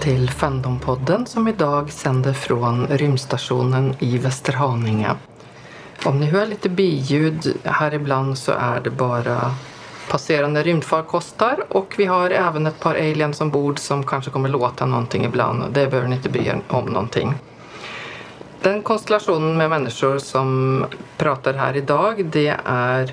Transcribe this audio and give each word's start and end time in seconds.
välkomna 0.00 0.26
till 0.26 0.30
Fandompodden 0.30 1.26
som 1.26 1.48
idag 1.48 1.92
sänder 1.92 2.32
från 2.32 2.86
rymdstationen 2.86 3.94
i 3.98 4.18
Västerhaninge. 4.18 5.10
Om 6.04 6.20
ni 6.20 6.26
hör 6.26 6.46
lite 6.46 6.68
biljud 6.68 7.58
här 7.64 7.94
ibland 7.94 8.38
så 8.38 8.52
är 8.52 8.80
det 8.80 8.90
bara 8.90 9.54
passerande 10.10 10.62
rymdfarkostar 10.62 11.64
och 11.68 11.94
vi 11.98 12.04
har 12.04 12.30
även 12.30 12.66
ett 12.66 12.80
par 12.80 12.94
aliens 12.94 13.40
ombord 13.40 13.78
som 13.78 14.06
kanske 14.06 14.30
kommer 14.30 14.48
låta 14.48 14.86
någonting 14.86 15.24
ibland. 15.24 15.74
Det 15.74 15.90
behöver 15.90 16.08
ni 16.08 16.16
inte 16.16 16.28
bry 16.28 16.46
er 16.46 16.60
om 16.68 16.84
någonting. 16.84 17.34
Den 18.62 18.82
konstellationen 18.82 19.56
med 19.56 19.70
människor 19.70 20.18
som 20.18 20.84
pratar 21.16 21.54
här 21.54 21.76
idag 21.76 22.24
det 22.24 22.56
är 22.64 23.12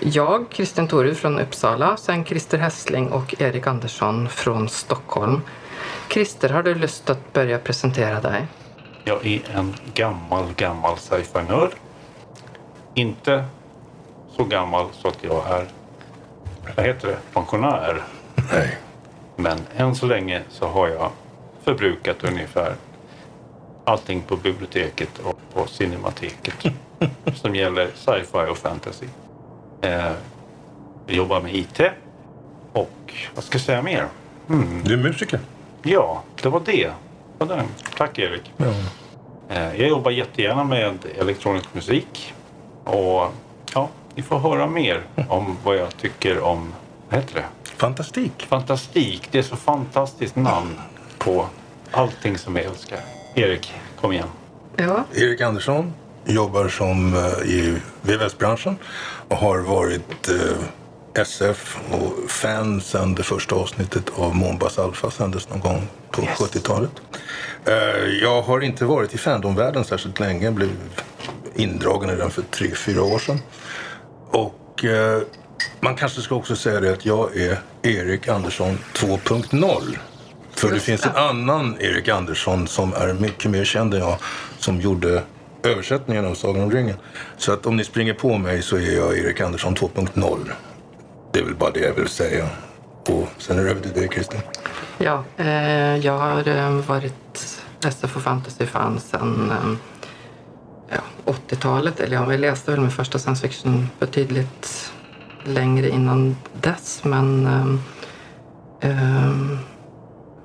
jag, 0.00 0.50
Kristin 0.50 0.88
Torud 0.88 1.16
från 1.16 1.38
Uppsala, 1.38 1.96
sen 1.96 2.24
Christer 2.24 2.58
Hässling 2.58 3.12
och 3.12 3.40
Erik 3.40 3.66
Andersson 3.66 4.28
från 4.28 4.68
Stockholm. 4.68 5.40
Christer, 6.08 6.48
har 6.48 6.62
du 6.62 6.74
lust 6.74 7.10
att 7.10 7.32
börja 7.32 7.58
presentera 7.58 8.20
dig? 8.20 8.46
Jag 9.04 9.26
är 9.26 9.40
en 9.54 9.74
gammal, 9.94 10.44
gammal 10.56 10.98
sci-fi-nörd. 10.98 11.70
Inte 12.94 13.44
så 14.36 14.44
gammal 14.44 14.86
så 14.92 15.08
att 15.08 15.18
jag 15.20 15.46
är, 15.50 15.66
vad 16.76 16.86
heter 16.86 17.08
det, 17.08 17.18
pensionär. 17.32 18.02
Nej. 18.52 18.78
Men 19.36 19.58
än 19.76 19.94
så 19.94 20.06
länge 20.06 20.42
så 20.48 20.66
har 20.66 20.88
jag 20.88 21.10
förbrukat 21.64 22.24
ungefär 22.24 22.74
allting 23.84 24.20
på 24.20 24.36
biblioteket 24.36 25.18
och 25.18 25.40
på 25.54 25.66
cinemateket 25.66 26.66
som 27.34 27.54
gäller 27.54 27.90
sci-fi 27.94 28.50
och 28.50 28.58
fantasy. 28.58 29.06
Eh, 29.80 30.12
jag 31.06 31.16
jobbar 31.16 31.40
med 31.40 31.54
IT 31.54 31.80
och 32.72 33.14
vad 33.34 33.44
ska 33.44 33.54
jag 33.54 33.62
säga 33.62 33.82
mer? 33.82 34.06
Hmm. 34.48 34.82
Du 34.84 34.92
är 34.92 34.96
musiker. 34.96 35.40
Ja, 35.82 36.22
det 36.42 36.48
var 36.48 36.62
det. 36.64 36.90
det, 37.38 37.44
var 37.44 37.56
det. 37.56 37.64
Tack 37.96 38.18
Erik. 38.18 38.52
Ja. 38.56 38.66
Eh, 39.48 39.80
jag 39.80 39.88
jobbar 39.88 40.10
jättegärna 40.10 40.64
med 40.64 40.98
elektronisk 41.18 41.74
musik 41.74 42.34
och 42.84 43.32
ja, 43.74 43.88
ni 44.14 44.22
får 44.22 44.38
höra 44.38 44.66
mer 44.66 45.02
om 45.28 45.56
vad 45.64 45.76
jag 45.76 45.96
tycker 45.96 46.40
om, 46.40 46.72
vad 47.08 47.20
heter 47.20 47.34
det? 47.34 47.44
Fantastik. 47.76 48.46
Fantastik. 48.48 49.28
Det 49.30 49.38
är 49.38 49.42
så 49.42 49.56
fantastiskt 49.56 50.36
namn 50.36 50.80
på 51.18 51.46
allting 51.90 52.38
som 52.38 52.56
jag 52.56 52.64
älskar. 52.64 52.98
Erik, 53.34 53.74
kom 54.00 54.12
igen. 54.12 54.28
Ja, 54.76 55.04
Erik 55.14 55.40
Andersson 55.40 55.92
jobbar 56.28 56.68
som 56.68 57.14
eh, 57.14 57.50
i 57.50 57.80
VVS-branschen 58.02 58.76
och 59.28 59.36
har 59.36 59.58
varit 59.58 60.28
eh, 60.28 61.22
SF 61.22 61.78
och 61.90 62.30
fan 62.30 62.80
sedan 62.80 63.14
det 63.14 63.22
första 63.22 63.54
avsnittet 63.54 64.04
av 64.16 64.36
Månbas 64.36 64.78
Alpha 64.78 65.10
sändes 65.10 65.48
någon 65.48 65.60
gång 65.60 65.88
på 66.10 66.22
70-talet. 66.22 66.90
Eh, 67.64 67.74
jag 68.22 68.42
har 68.42 68.60
inte 68.60 68.84
varit 68.84 69.14
i 69.14 69.18
fandomvärlden 69.18 69.84
särskilt 69.84 70.20
länge. 70.20 70.44
Jag 70.44 70.54
blev 70.54 70.70
indragen 71.54 72.10
i 72.10 72.16
den 72.16 72.30
för 72.30 72.42
tre, 72.42 72.74
fyra 72.74 73.02
år 73.02 73.18
sedan. 73.18 73.38
Och 74.30 74.84
man 75.80 75.94
kanske 75.94 76.20
ska 76.20 76.34
också 76.34 76.56
säga 76.56 76.80
det 76.80 76.92
att 76.92 77.06
jag 77.06 77.36
är 77.36 77.60
Erik 77.82 78.28
Andersson 78.28 78.78
2.0. 78.94 79.98
För 80.50 80.72
det 80.72 80.80
finns 80.80 81.06
en 81.06 81.16
annan 81.16 81.76
Erik 81.80 82.08
Andersson 82.08 82.68
som 82.68 82.92
är 82.92 83.12
mycket 83.12 83.50
mer 83.50 83.64
känd 83.64 83.94
än 83.94 84.00
jag 84.00 84.16
som 84.58 84.80
gjorde 84.80 85.22
översättningen 85.62 86.26
av 86.26 86.34
Sagan 86.34 86.62
om 86.62 86.70
ringen. 86.70 86.96
Så 87.36 87.52
att 87.52 87.66
om 87.66 87.76
ni 87.76 87.84
springer 87.84 88.14
på 88.14 88.38
mig 88.38 88.62
så 88.62 88.76
är 88.76 88.96
jag 88.96 89.18
Erik 89.18 89.40
Andersson 89.40 89.74
2.0. 89.76 90.38
Det 91.32 91.38
är 91.38 91.44
väl 91.44 91.54
bara 91.54 91.70
det 91.70 91.80
jag 91.80 91.94
vill 91.94 92.08
säga. 92.08 92.48
Och 93.06 93.28
sen 93.38 93.58
är 93.58 93.64
det 93.64 93.70
över 93.70 93.80
till 93.80 93.92
dig 93.92 94.08
Kristin. 94.08 94.40
ja 94.98 95.24
eh, 95.36 95.96
jag 95.96 96.18
har 96.18 96.48
eh, 96.48 96.70
varit 96.70 97.58
SF 97.86 98.16
och 98.16 98.22
fantasy-fan 98.22 99.00
sedan 99.00 99.50
eh, 99.50 99.76
ja, 100.90 101.32
80-talet. 101.32 102.00
Eller 102.00 102.16
ja, 102.16 102.32
jag 102.32 102.40
läste 102.40 102.70
väl 102.70 102.80
min 102.80 102.90
första 102.90 103.18
science 103.18 103.48
fiction 103.48 103.88
betydligt 103.98 104.92
längre 105.44 105.88
innan 105.88 106.36
dess. 106.60 107.04
Men 107.04 107.46
eh, 107.46 108.90
eh, 108.90 109.32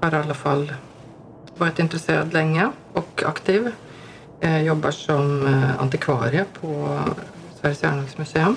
har 0.01 0.13
i 0.13 0.15
alla 0.15 0.33
fall 0.33 0.73
varit 1.57 1.79
intresserad 1.79 2.33
länge 2.33 2.71
och 2.93 3.23
aktiv. 3.25 3.71
Eh, 4.43 4.61
jobbar 4.61 4.91
som 4.91 5.47
eh, 5.47 5.81
antikvarie 5.81 6.45
på 6.61 6.99
Sveriges 7.61 7.83
järnvägsmuseum. 7.83 8.55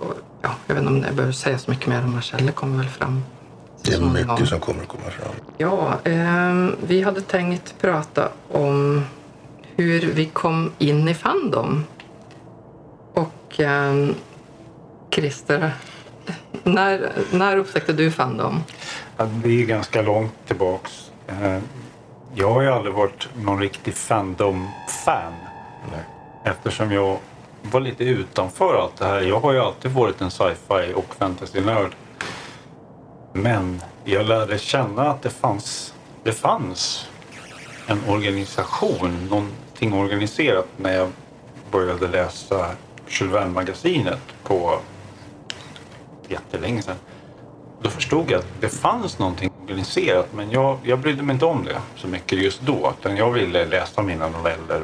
Och, 0.00 0.14
ja, 0.42 0.50
jag 0.66 0.74
vet 0.74 0.82
inte 0.82 0.92
om 0.92 1.02
jag 1.04 1.14
behöver 1.14 1.32
säga 1.32 1.58
så 1.58 1.70
mycket 1.70 1.86
mer 1.86 2.04
om 2.04 2.12
Marcelle 2.12 2.52
kommer 2.52 2.76
väl 2.78 2.88
fram 2.88 3.22
Det 3.82 3.94
är 3.94 4.00
mycket 4.00 4.48
som 4.48 4.60
kommer 4.60 4.82
att 4.82 4.88
komma 4.88 5.10
fram. 5.10 5.34
Ja, 5.58 5.98
ehm, 6.04 6.76
vi 6.86 7.02
hade 7.02 7.20
tänkt 7.20 7.74
prata 7.80 8.28
om 8.48 9.04
hur 9.76 10.00
vi 10.00 10.26
kom 10.26 10.72
in 10.78 11.08
i 11.08 11.14
Fandom. 11.14 11.84
Och 13.14 13.60
ehm, 13.60 14.14
Christer, 15.10 15.72
när, 16.62 17.12
när 17.32 17.56
upptäckte 17.56 17.92
du 17.92 18.10
Fandom? 18.10 18.62
Ja, 19.16 19.28
Det 19.44 19.62
är 19.62 19.66
ganska 19.66 20.02
långt 20.02 20.32
tillbaks. 20.46 21.10
Jag 22.34 22.50
har 22.50 22.62
ju 22.62 22.70
aldrig 22.70 22.94
varit 22.94 23.28
någon 23.42 23.60
riktig 23.60 23.94
Fandom-fan. 23.94 25.32
Eftersom 26.44 26.92
jag 26.92 27.18
var 27.62 27.80
lite 27.80 28.04
utanför 28.04 28.82
allt 28.82 28.96
det 28.96 29.04
här. 29.04 29.20
Jag 29.20 29.40
har 29.40 29.52
ju 29.52 29.60
alltid 29.60 29.90
varit 29.90 30.20
en 30.20 30.30
sci-fi 30.30 30.92
och 30.96 31.14
fantasy-nörd. 31.14 31.94
Men 33.32 33.82
jag 34.04 34.26
lärde 34.26 34.58
känna 34.58 35.10
att 35.10 35.22
det 35.22 35.30
fanns, 35.30 35.94
det 36.22 36.32
fanns 36.32 37.08
en 37.86 38.00
organisation, 38.08 39.28
någonting 39.30 39.92
organiserat 39.92 40.66
när 40.76 40.92
jag 40.92 41.08
började 41.70 42.08
läsa 42.08 42.70
Jules 43.08 43.34
Verne-magasinet 43.34 44.20
på 44.44 44.78
jättelänge 46.28 46.82
sedan. 46.82 46.96
Då 47.82 47.90
förstod 47.90 48.30
jag 48.30 48.38
att 48.38 48.60
det 48.60 48.68
fanns 48.68 49.18
någonting 49.18 49.49
organiserat 49.70 50.32
men 50.32 50.50
jag, 50.50 50.78
jag 50.82 50.98
brydde 50.98 51.22
mig 51.22 51.32
inte 51.34 51.44
om 51.44 51.64
det 51.64 51.80
så 51.96 52.06
mycket 52.08 52.38
just 52.38 52.60
då. 52.62 52.94
Utan 53.00 53.16
jag 53.16 53.30
ville 53.30 53.64
läsa 53.66 54.02
mina 54.02 54.28
noveller. 54.28 54.82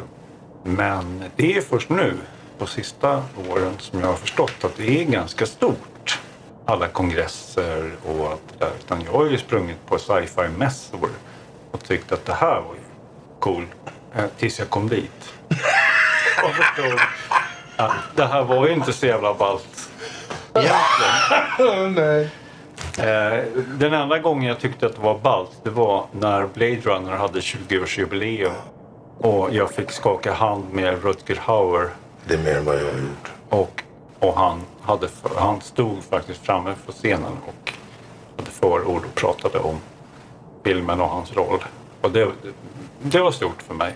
Men 0.63 1.25
det 1.37 1.57
är 1.57 1.61
först 1.61 1.89
nu 1.91 2.15
på 2.59 2.67
sista 2.67 3.23
åren 3.51 3.73
som 3.79 4.01
jag 4.01 4.07
har 4.07 4.15
förstått 4.15 4.65
att 4.65 4.77
det 4.77 5.01
är 5.01 5.05
ganska 5.05 5.47
stort. 5.47 6.19
Alla 6.67 6.89
kongresser 6.89 7.91
och 8.07 8.27
allt 8.31 8.41
det 8.59 8.65
där. 8.65 8.73
Utan 8.85 9.03
jag 9.05 9.13
har 9.13 9.27
ju 9.27 9.39
sprungit 9.39 9.87
på 9.87 9.99
sci-fi 9.99 10.49
mässor 10.59 11.11
och 11.71 11.85
tyckt 11.85 12.13
att 12.13 12.25
det 12.27 12.35
här 12.35 12.61
var 12.61 12.75
ju 12.75 12.81
cool. 13.41 13.67
eh, 14.15 14.25
Tills 14.39 14.59
jag 14.59 14.71
kom 14.71 14.89
dit. 14.89 15.33
Och 16.45 16.51
förstod 16.55 17.01
att 17.77 17.93
det 18.17 18.27
här 18.27 18.43
var 18.43 18.67
ju 18.67 18.73
inte 18.73 18.93
så 18.93 19.07
jävla 19.07 19.35
ballt. 19.35 19.91
Egentligen. 20.55 21.95
nej. 21.95 22.31
Eh, 22.99 23.45
den 23.79 23.93
enda 23.93 24.19
gången 24.19 24.49
jag 24.49 24.59
tyckte 24.59 24.87
att 24.87 24.95
det 24.95 25.03
var 25.03 25.19
ballt 25.19 25.61
det 25.63 25.71
var 25.71 26.07
när 26.13 26.47
Blade 26.47 26.81
Runner 26.81 27.13
hade 27.13 27.41
20-årsjubileum. 27.41 28.53
Och 29.19 29.55
jag 29.55 29.71
fick 29.71 29.91
skaka 29.91 30.33
hand 30.33 30.65
med 30.73 31.05
Rutger 31.05 31.37
Hauer. 31.37 31.89
Det 32.29 32.35
är 32.35 32.39
mer 32.39 32.57
än 32.57 32.65
vad 32.65 32.77
jag 32.77 32.85
har 32.85 32.99
gjort. 32.99 33.33
Och, 33.49 33.83
och 34.19 34.35
han, 34.35 34.61
hade 34.81 35.09
för, 35.09 35.31
han 35.37 35.61
stod 35.61 36.05
faktiskt 36.05 36.47
framme 36.47 36.75
på 36.87 36.93
scenen 36.93 37.33
och 37.47 37.73
hade 38.37 38.51
förord 38.51 39.03
och 39.05 39.15
pratade 39.15 39.59
om 39.59 39.77
filmen 40.65 41.01
och 41.01 41.09
hans 41.09 41.33
roll. 41.33 41.65
Och 42.01 42.11
det, 42.11 42.29
det 43.03 43.21
var 43.21 43.31
stort 43.31 43.63
för 43.63 43.75
mig. 43.75 43.95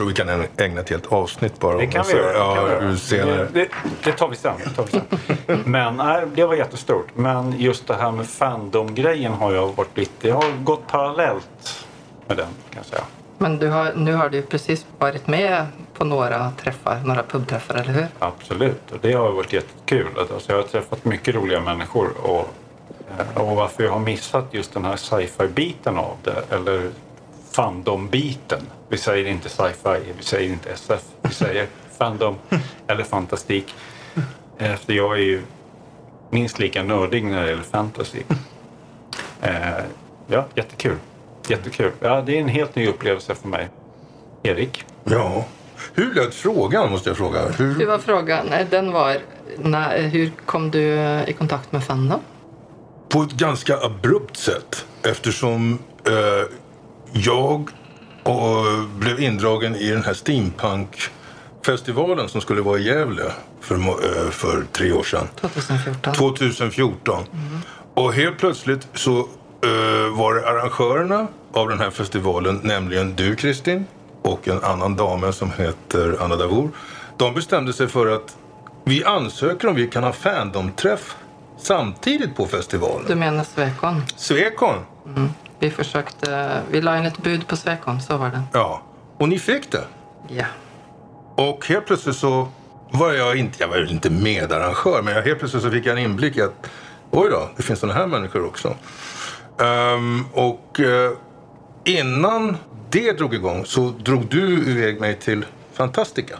Tror 0.00 0.08
vi 0.08 0.14
kan 0.14 0.28
ägna 0.56 0.80
ett 0.80 0.90
helt 0.90 1.12
avsnitt 1.12 1.60
bara 1.60 1.76
Det 1.76 1.84
om 1.86 1.90
kan 1.90 2.04
vi 2.06 2.12
göra. 2.12 2.26
det 2.26 2.34
kan 2.54 2.88
vi 2.88 3.16
Ja, 3.18 3.26
göra. 3.36 3.48
det, 3.52 3.68
det 4.04 4.12
tar 4.12 4.28
vi 4.28 4.36
sen. 4.36 4.54
Det 4.64 4.70
tar 4.70 4.84
vi 4.84 4.90
sen. 4.90 5.62
Men 5.64 5.96
nej, 5.96 6.24
det 6.34 6.44
var 6.44 6.54
jättestort. 6.54 7.06
Men 7.14 7.54
just 7.60 7.86
det 7.86 7.94
här 7.94 8.10
med 8.12 8.26
fandom-grejen 8.26 9.32
har 9.32 9.52
jag 9.52 9.66
varit 9.76 9.96
lite... 9.96 10.28
Jag 10.28 10.34
har 10.34 10.64
gått 10.64 10.86
parallellt 10.86 11.86
med 12.26 12.36
den 12.36 12.46
kan 12.46 12.76
jag 12.76 12.84
säga. 12.86 13.02
Men 13.38 13.58
du 13.58 13.68
har, 13.68 13.92
nu 13.96 14.12
har 14.14 14.28
du 14.28 14.42
precis 14.42 14.86
varit 14.98 15.26
med 15.26 15.66
på 15.94 16.04
några 16.04 16.50
träffar, 16.50 17.00
några 17.04 17.22
pubträffar, 17.22 17.74
eller 17.74 17.92
hur? 17.92 18.06
Absolut. 18.18 18.92
Och 18.92 18.98
det 19.00 19.12
har 19.12 19.30
varit 19.32 19.52
jättekul. 19.52 20.08
Alltså, 20.18 20.52
jag 20.52 20.56
har 20.58 20.62
träffat 20.68 21.04
mycket 21.04 21.34
roliga 21.34 21.60
människor. 21.60 22.08
Och, 22.22 22.48
eh, 23.18 23.42
och 23.42 23.56
varför 23.56 23.82
jag 23.82 23.90
har 23.92 23.98
missat 24.00 24.44
just 24.50 24.74
den 24.74 24.84
här 24.84 24.96
sci-fi-biten 24.96 25.98
av 25.98 26.16
det. 26.24 26.42
Eller 26.54 26.90
fandom-biten. 27.52 28.62
Vi 28.88 28.98
säger 28.98 29.26
inte 29.26 29.48
sci-fi, 29.48 30.12
vi 30.18 30.22
säger 30.22 30.52
inte 30.52 30.70
SF. 30.70 31.02
Vi 31.22 31.34
säger 31.34 31.66
fandom 31.98 32.34
eller 32.86 33.04
fantastik. 33.04 33.74
Efter 34.58 34.94
jag 34.94 35.12
är 35.18 35.22
ju 35.22 35.42
minst 36.30 36.58
lika 36.58 36.82
nördig 36.82 37.24
när 37.24 37.42
det 37.42 37.48
gäller 37.50 37.62
fantasy. 37.62 38.18
Eh, 39.42 39.52
ja, 40.26 40.46
jättekul. 40.54 40.96
Jättekul. 41.48 41.92
Ja, 42.00 42.20
det 42.26 42.36
är 42.36 42.40
en 42.40 42.48
helt 42.48 42.74
ny 42.76 42.86
upplevelse 42.88 43.34
för 43.34 43.48
mig. 43.48 43.68
Erik? 44.42 44.84
Ja. 45.04 45.44
Hur 45.94 46.14
löd 46.14 46.32
frågan 46.34 46.90
måste 46.90 47.10
jag 47.10 47.16
fråga? 47.16 47.48
Hur 47.48 47.74
Hur? 47.74 47.86
var 47.86 47.98
frågan? 47.98 48.46
Nej, 48.50 48.66
Den 48.70 48.92
var, 48.92 49.16
när, 49.58 49.98
hur 50.02 50.32
kom 50.46 50.70
du 50.70 50.80
i 51.26 51.32
kontakt 51.38 51.72
med 51.72 51.84
Fandom? 51.84 52.20
På 53.08 53.22
ett 53.22 53.32
ganska 53.32 53.76
abrupt 53.76 54.36
sätt. 54.36 54.86
eftersom 55.02 55.78
eh, 56.06 56.12
jag 57.12 57.70
och 58.22 58.64
blev 58.98 59.20
indragen 59.20 59.76
i 59.76 59.90
den 59.90 60.04
här 60.04 60.14
steampunkfestivalen 60.14 62.28
som 62.28 62.40
skulle 62.40 62.60
vara 62.60 62.78
i 62.78 62.86
Gävle 62.86 63.32
för, 63.60 63.74
eh, 63.74 63.80
för 64.30 64.64
tre 64.72 64.92
år 64.92 65.02
sedan. 65.02 65.28
2014. 65.40 66.14
2014. 66.14 67.24
Och 67.94 68.14
helt 68.14 68.38
plötsligt 68.38 68.88
så 68.94 69.18
eh, 69.18 69.26
var 70.16 70.34
det 70.34 70.48
arrangörerna 70.48 71.26
av 71.52 71.68
den 71.68 71.78
här 71.78 71.90
festivalen, 71.90 72.60
nämligen 72.62 73.16
du 73.16 73.36
Kristin 73.36 73.86
och 74.22 74.48
en 74.48 74.64
annan 74.64 74.96
dam 74.96 75.32
som 75.32 75.50
heter 75.58 76.16
Anna 76.20 76.36
Davour. 76.36 76.70
De 77.16 77.34
bestämde 77.34 77.72
sig 77.72 77.88
för 77.88 78.06
att 78.06 78.36
vi 78.84 79.04
ansöker 79.04 79.68
om 79.68 79.74
vi 79.74 79.86
kan 79.86 80.04
ha 80.04 80.12
fandomträff 80.12 81.16
samtidigt 81.58 82.36
på 82.36 82.46
festivalen. 82.46 83.04
Du 83.08 83.14
menar 83.14 83.44
Swecon? 83.44 84.02
Swecon. 84.16 84.76
Vi 85.60 85.70
försökte, 85.70 86.60
vi 86.70 86.80
la 86.80 86.98
in 86.98 87.06
ett 87.06 87.18
bud 87.18 87.46
på 87.46 87.56
Swecon, 87.56 88.00
så 88.00 88.16
var 88.16 88.30
det. 88.30 88.42
Ja. 88.52 88.82
Och 89.18 89.28
ni 89.28 89.38
fick 89.38 89.72
det. 89.72 89.84
Ja. 90.28 90.44
Och 91.34 91.66
helt 91.66 91.86
plötsligt 91.86 92.16
så 92.16 92.48
var 92.90 93.12
jag 93.12 93.36
inte, 93.36 93.56
jag 93.62 93.68
var 93.68 93.76
ju 93.76 93.86
inte 93.86 94.10
medarrangör, 94.10 95.02
men 95.02 95.14
jag, 95.14 95.22
helt 95.22 95.38
plötsligt 95.38 95.62
så 95.62 95.70
fick 95.70 95.86
jag 95.86 95.98
en 95.98 96.04
inblick 96.04 96.36
i 96.36 96.42
att 96.42 96.70
oj 97.10 97.30
då, 97.30 97.50
det 97.56 97.62
finns 97.62 97.78
sådana 97.78 97.98
här 97.98 98.06
människor 98.06 98.44
också. 98.44 98.76
Ehm, 99.60 100.24
och 100.32 100.80
eh, 100.80 101.12
innan 101.84 102.56
det 102.90 103.12
drog 103.12 103.34
igång 103.34 103.64
så 103.64 103.80
drog 103.90 104.26
du 104.26 104.70
iväg 104.70 105.00
mig 105.00 105.14
till 105.14 105.44
Fantastica 105.72 106.38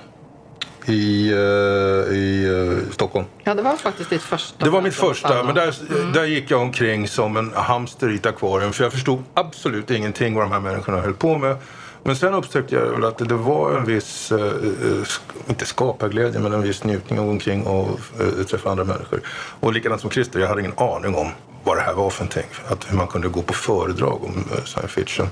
i, 0.91 1.31
eh, 1.31 2.17
i 2.17 2.45
eh, 2.87 2.93
Stockholm. 2.93 3.27
ja, 3.45 3.55
det 3.55 3.63
var 3.63 3.77
faktiskt 3.77 4.11
ditt 4.11 4.23
första. 4.23 4.65
Det 4.65 4.71
var 4.71 4.83
mitt 4.83 4.95
första, 4.95 5.45
men 5.45 5.55
där, 5.55 5.75
där 6.13 6.25
gick 6.25 6.51
jag 6.51 6.61
omkring 6.61 7.09
som 7.09 7.37
en 7.37 7.53
hamster 7.55 8.11
i 8.11 8.15
ett 8.15 8.27
akvarium 8.27 8.73
för 8.73 8.85
jag 8.85 8.93
förstod 8.93 9.23
absolut 9.35 9.91
ingenting 9.91 10.35
vad 10.35 10.45
de 10.45 10.53
här 10.53 10.61
människorna 10.61 11.01
höll 11.01 11.15
på 11.15 11.39
med. 11.39 11.57
Men 12.03 12.17
sen 12.17 12.35
upptäckte 12.35 12.75
jag 12.75 12.87
väl 12.87 13.05
att 13.05 13.19
det 13.19 13.35
var 13.35 13.77
en 13.77 13.85
viss, 13.85 14.33
eh, 14.33 14.53
inte 15.49 15.67
skaparglädje, 15.67 16.41
men 16.41 16.53
en 16.53 16.63
viss 16.63 16.85
njutning 16.85 17.19
av 17.19 17.29
omkring 17.29 17.67
och 17.67 18.01
träffa 18.51 18.71
andra 18.71 18.85
människor. 18.85 19.21
Och 19.61 19.73
likadant 19.73 20.01
som 20.01 20.11
Christer, 20.11 20.41
jag 20.41 20.49
hade 20.49 20.61
ingen 20.61 20.79
aning 20.79 21.15
om 21.15 21.29
vad 21.65 21.77
det 21.77 21.81
här 21.81 21.95
var 21.95 22.11
för 22.11 22.25
någonting. 22.25 22.51
Att 22.69 22.93
hur 22.93 22.97
man 22.97 23.07
kunde 23.07 23.29
gå 23.29 23.43
på 23.43 23.53
föredrag 23.53 24.25
om 24.25 24.45
science 24.65 24.89
fiction. 24.89 25.29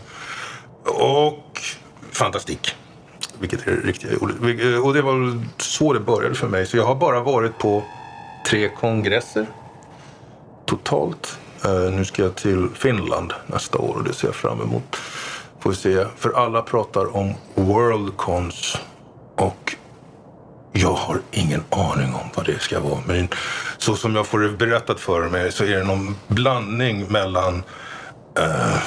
Och 0.85 1.61
fantastik. 2.13 2.75
Vilket 3.41 3.67
är 3.67 3.71
det 3.71 3.89
riktiga 3.89 4.19
ordet. 4.21 4.37
Eh, 4.41 4.87
och 4.87 4.95
det 4.95 5.03
var 5.03 5.13
väl 5.13 5.41
så 5.59 5.93
det 5.93 6.01
började 6.01 6.35
för 6.35 6.49
mig. 6.49 6.67
Så 6.67 6.77
jag 6.77 6.85
har 6.85 6.95
bara 6.95 7.21
varit 7.21 7.59
på 7.59 7.83
tre 8.47 8.69
kongresser 8.69 9.47
totalt. 10.67 11.39
Eh, 11.65 11.93
nu 11.93 12.05
ska 12.05 12.23
jag 12.23 12.35
till 12.35 12.69
Finland 12.75 13.33
nästa 13.47 13.79
år 13.79 13.95
och 13.95 14.05
det 14.05 14.13
ser 14.13 14.29
jag 14.29 14.35
fram 14.35 14.61
emot. 14.61 14.97
Får 15.61 15.71
vi 15.71 15.77
se. 15.77 16.07
För 16.17 16.33
alla 16.33 16.63
pratar 16.63 17.17
om 17.17 17.35
Worldcons 17.55 18.77
och 19.37 19.75
jag 20.73 20.93
har 20.93 21.21
ingen 21.31 21.65
aning 21.71 22.15
om 22.15 22.29
vad 22.35 22.47
det 22.47 22.59
ska 22.59 22.81
vara. 22.81 23.01
Men 23.07 23.29
så 23.79 23.97
som 23.97 24.17
jag 24.17 24.27
får 24.27 24.39
det 24.39 24.49
berättat 24.49 25.01
för 25.01 25.29
mig 25.29 25.53
så 25.53 25.65
är 25.65 25.79
det 25.79 25.85
någon 25.85 26.17
blandning 26.29 27.07
mellan 27.13 27.63
eh, 28.39 28.83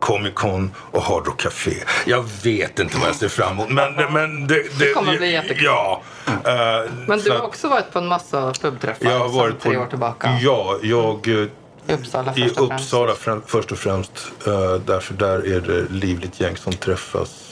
Comic 0.00 0.34
Con 0.34 0.70
och 0.90 1.02
Hard 1.02 1.26
Rock 1.26 1.40
Café. 1.40 1.74
Jag 2.06 2.24
vet 2.42 2.78
inte 2.78 2.96
vad 2.98 3.08
jag 3.08 3.14
ser 3.14 3.28
fram 3.28 3.52
emot. 3.52 3.68
Men, 3.68 4.12
men 4.12 4.46
det, 4.46 4.78
det, 4.78 4.92
kommer 4.92 5.16
bli 5.16 5.32
jättekul. 5.32 5.64
Ja. 5.64 6.02
eh, 6.26 6.90
Men 7.06 7.18
du 7.18 7.30
har 7.30 7.40
också 7.40 7.68
varit 7.68 7.92
på 7.92 7.98
en 7.98 8.06
massa 8.06 8.52
pubträffar 8.52 9.10
jag 9.10 9.18
har 9.18 9.28
varit 9.28 9.60
tre 9.60 9.74
på, 9.74 9.80
år 9.80 9.86
tillbaka. 9.86 10.38
Ja, 10.42 10.78
jag... 10.82 11.28
eh, 11.28 11.34
I 11.34 11.48
Uppsala 11.92 12.34
I 12.36 12.42
först 12.42 12.58
och 12.58 12.68
främst. 12.68 12.84
Uppsala 12.84 13.14
främ, 13.14 13.42
först 13.46 13.72
och 13.72 13.78
främst. 13.78 14.32
Uh, 14.46 14.74
därför 14.86 15.14
där 15.14 15.52
är 15.54 15.60
det 15.60 15.92
livligt 15.92 16.40
gäng 16.40 16.56
som 16.56 16.72
träffas 16.72 17.44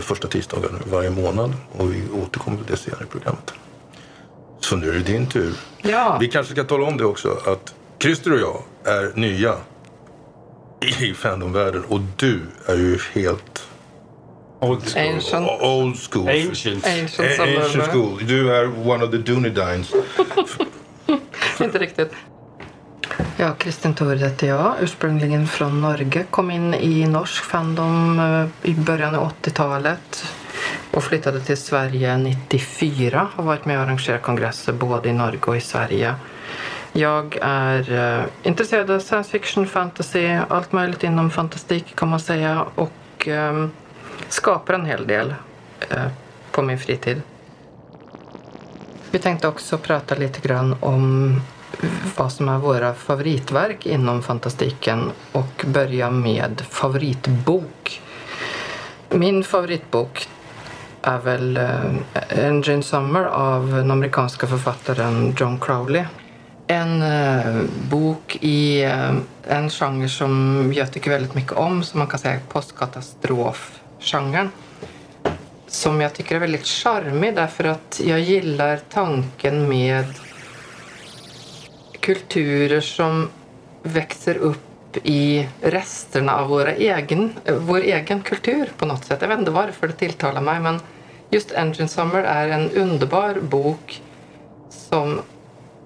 första 0.00 0.28
tisdagen 0.28 0.82
varje 0.90 1.10
månad. 1.10 1.52
Och 1.72 1.92
vi 1.94 2.02
återkommer 2.22 2.56
till 2.56 2.66
det 2.66 2.76
senare 2.76 3.04
i 3.04 3.06
programmet. 3.06 3.54
Så 4.60 4.76
nu 4.76 4.88
är 4.88 4.92
det 4.92 4.98
din 4.98 5.26
tur. 5.26 5.52
Ja. 5.82 6.16
Vi 6.20 6.28
kanske 6.28 6.52
ska 6.52 6.64
tala 6.64 6.86
om 6.86 6.96
det 6.96 7.04
också 7.04 7.38
att 7.46 7.74
Christer 7.98 8.32
och 8.32 8.38
jag 8.38 8.62
är 8.94 9.12
nya 9.14 9.54
i 10.84 11.14
fandomvärlden 11.14 11.84
och 11.84 12.00
du 12.16 12.40
är 12.66 12.74
ju 12.76 12.98
helt 13.14 13.68
Old 14.60 14.82
school. 14.92 15.14
Ancient. 15.14 15.48
old 15.62 15.96
school. 16.10 16.28
Ancient. 16.28 16.86
Ancient 16.86 17.40
A- 17.40 17.42
Ancient 17.64 17.84
school. 17.84 18.26
Du 18.26 18.54
är 18.56 18.88
one 18.88 19.04
of 19.04 19.10
the 19.10 19.16
Dunedines. 19.16 19.92
Inte 21.60 21.78
riktigt. 21.78 22.12
Ja, 23.36 23.54
Kristin 23.58 23.94
Thor 23.94 24.14
heter 24.14 24.46
jag. 24.46 24.74
Ursprungligen 24.80 25.46
från 25.46 25.80
Norge. 25.80 26.24
Kom 26.30 26.50
in 26.50 26.74
i 26.74 27.06
norsk 27.06 27.44
fandom 27.44 28.18
eh, 28.20 28.70
i 28.70 28.74
början 28.74 29.14
av 29.14 29.32
80-talet. 29.42 30.24
Och 30.90 31.04
flyttade 31.04 31.40
till 31.40 31.56
Sverige 31.56 32.16
94. 32.16 33.28
Har 33.34 33.44
varit 33.44 33.64
med 33.64 33.76
och 33.78 33.84
arrangerat 33.84 34.22
kongresser 34.22 34.72
både 34.72 35.08
i 35.08 35.12
Norge 35.12 35.40
och 35.40 35.56
i 35.56 35.60
Sverige. 35.60 36.14
Jag 36.96 37.38
är 37.42 37.92
eh, 37.92 38.24
intresserad 38.42 38.90
av 38.90 38.98
science 38.98 39.30
fiction, 39.30 39.66
fantasy, 39.66 40.38
allt 40.48 40.72
möjligt 40.72 41.04
inom 41.04 41.30
fantastik 41.30 41.96
kan 41.96 42.08
man 42.08 42.20
säga. 42.20 42.66
Och 42.74 43.28
eh, 43.28 43.66
skapar 44.28 44.74
en 44.74 44.86
hel 44.86 45.06
del 45.06 45.34
eh, 45.90 46.06
på 46.50 46.62
min 46.62 46.78
fritid. 46.78 47.22
Vi 49.10 49.18
tänkte 49.18 49.48
också 49.48 49.78
prata 49.78 50.14
lite 50.14 50.48
grann 50.48 50.76
om 50.80 51.40
vad 52.16 52.32
som 52.32 52.48
är 52.48 52.58
våra 52.58 52.94
favoritverk 52.94 53.86
inom 53.86 54.22
fantastiken 54.22 55.10
och 55.32 55.64
börja 55.66 56.10
med 56.10 56.60
favoritbok. 56.70 58.02
Min 59.10 59.44
favoritbok 59.44 60.28
är 61.02 61.18
väl 61.18 61.56
eh, 61.56 62.46
Engine 62.46 62.82
Summer 62.82 63.24
av 63.24 63.70
den 63.70 63.90
amerikanska 63.90 64.46
författaren 64.46 65.34
John 65.38 65.60
Crowley. 65.60 66.04
En 66.74 67.02
eh, 67.02 67.62
bok 67.90 68.38
i 68.40 68.84
eh, 68.84 69.14
en 69.48 69.70
genre 69.70 70.08
som 70.08 70.72
jag 70.76 70.92
tycker 70.92 71.10
väldigt 71.10 71.34
mycket 71.34 71.52
om, 71.52 71.82
som 71.82 71.98
man 71.98 72.08
kan 72.08 72.18
säga 72.18 72.40
postkatastrofgenren 72.48 74.50
som 75.74 76.00
jag 76.00 76.14
tycker 76.14 76.34
är 76.34 76.38
väldigt 76.38 76.66
charmig 76.66 77.34
därför 77.34 77.64
att 77.64 78.00
jag 78.04 78.20
gillar 78.20 78.80
tanken 78.90 79.68
med 79.68 80.04
kulturer 82.00 82.80
som 82.80 83.28
växer 83.82 84.36
upp 84.36 84.96
i 85.02 85.48
resterna 85.60 86.36
av 86.36 86.48
våra 86.48 86.72
egen, 86.72 87.32
vår 87.58 87.80
egen 87.80 88.22
kultur 88.22 88.70
på 88.78 88.86
något 88.86 89.04
sätt. 89.04 89.18
Jag 89.20 89.28
vet 89.28 89.38
inte 89.38 89.50
varför 89.50 89.86
det 89.86 89.92
tilltalar 89.92 90.40
mig 90.40 90.60
men 90.60 90.80
just 91.30 91.52
Engine 91.52 91.88
Summer 91.88 92.22
är 92.22 92.48
en 92.48 92.70
underbar 92.70 93.34
bok 93.40 94.02
som 94.70 95.20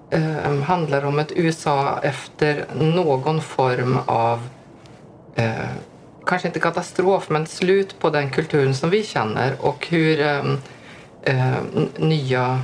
eh, 0.09 0.61
handlar 0.61 1.05
om 1.05 1.19
ett 1.19 1.31
USA 1.35 1.99
efter 2.03 2.65
någon 2.75 3.41
form 3.41 3.97
av 4.05 4.47
eh, 5.35 5.69
kanske 6.25 6.47
inte 6.47 6.59
katastrof, 6.59 7.29
men 7.29 7.47
slut 7.47 7.99
på 7.99 8.09
den 8.09 8.29
kulturen 8.29 8.75
som 8.75 8.89
vi 8.89 9.03
känner 9.03 9.55
och 9.59 9.87
hur 9.87 10.21
eh, 10.21 10.43
eh, 11.23 11.57
nya, 11.97 12.61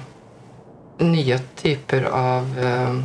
nya 0.97 1.39
typer 1.55 2.03
av, 2.03 2.59
eh, 2.59 2.95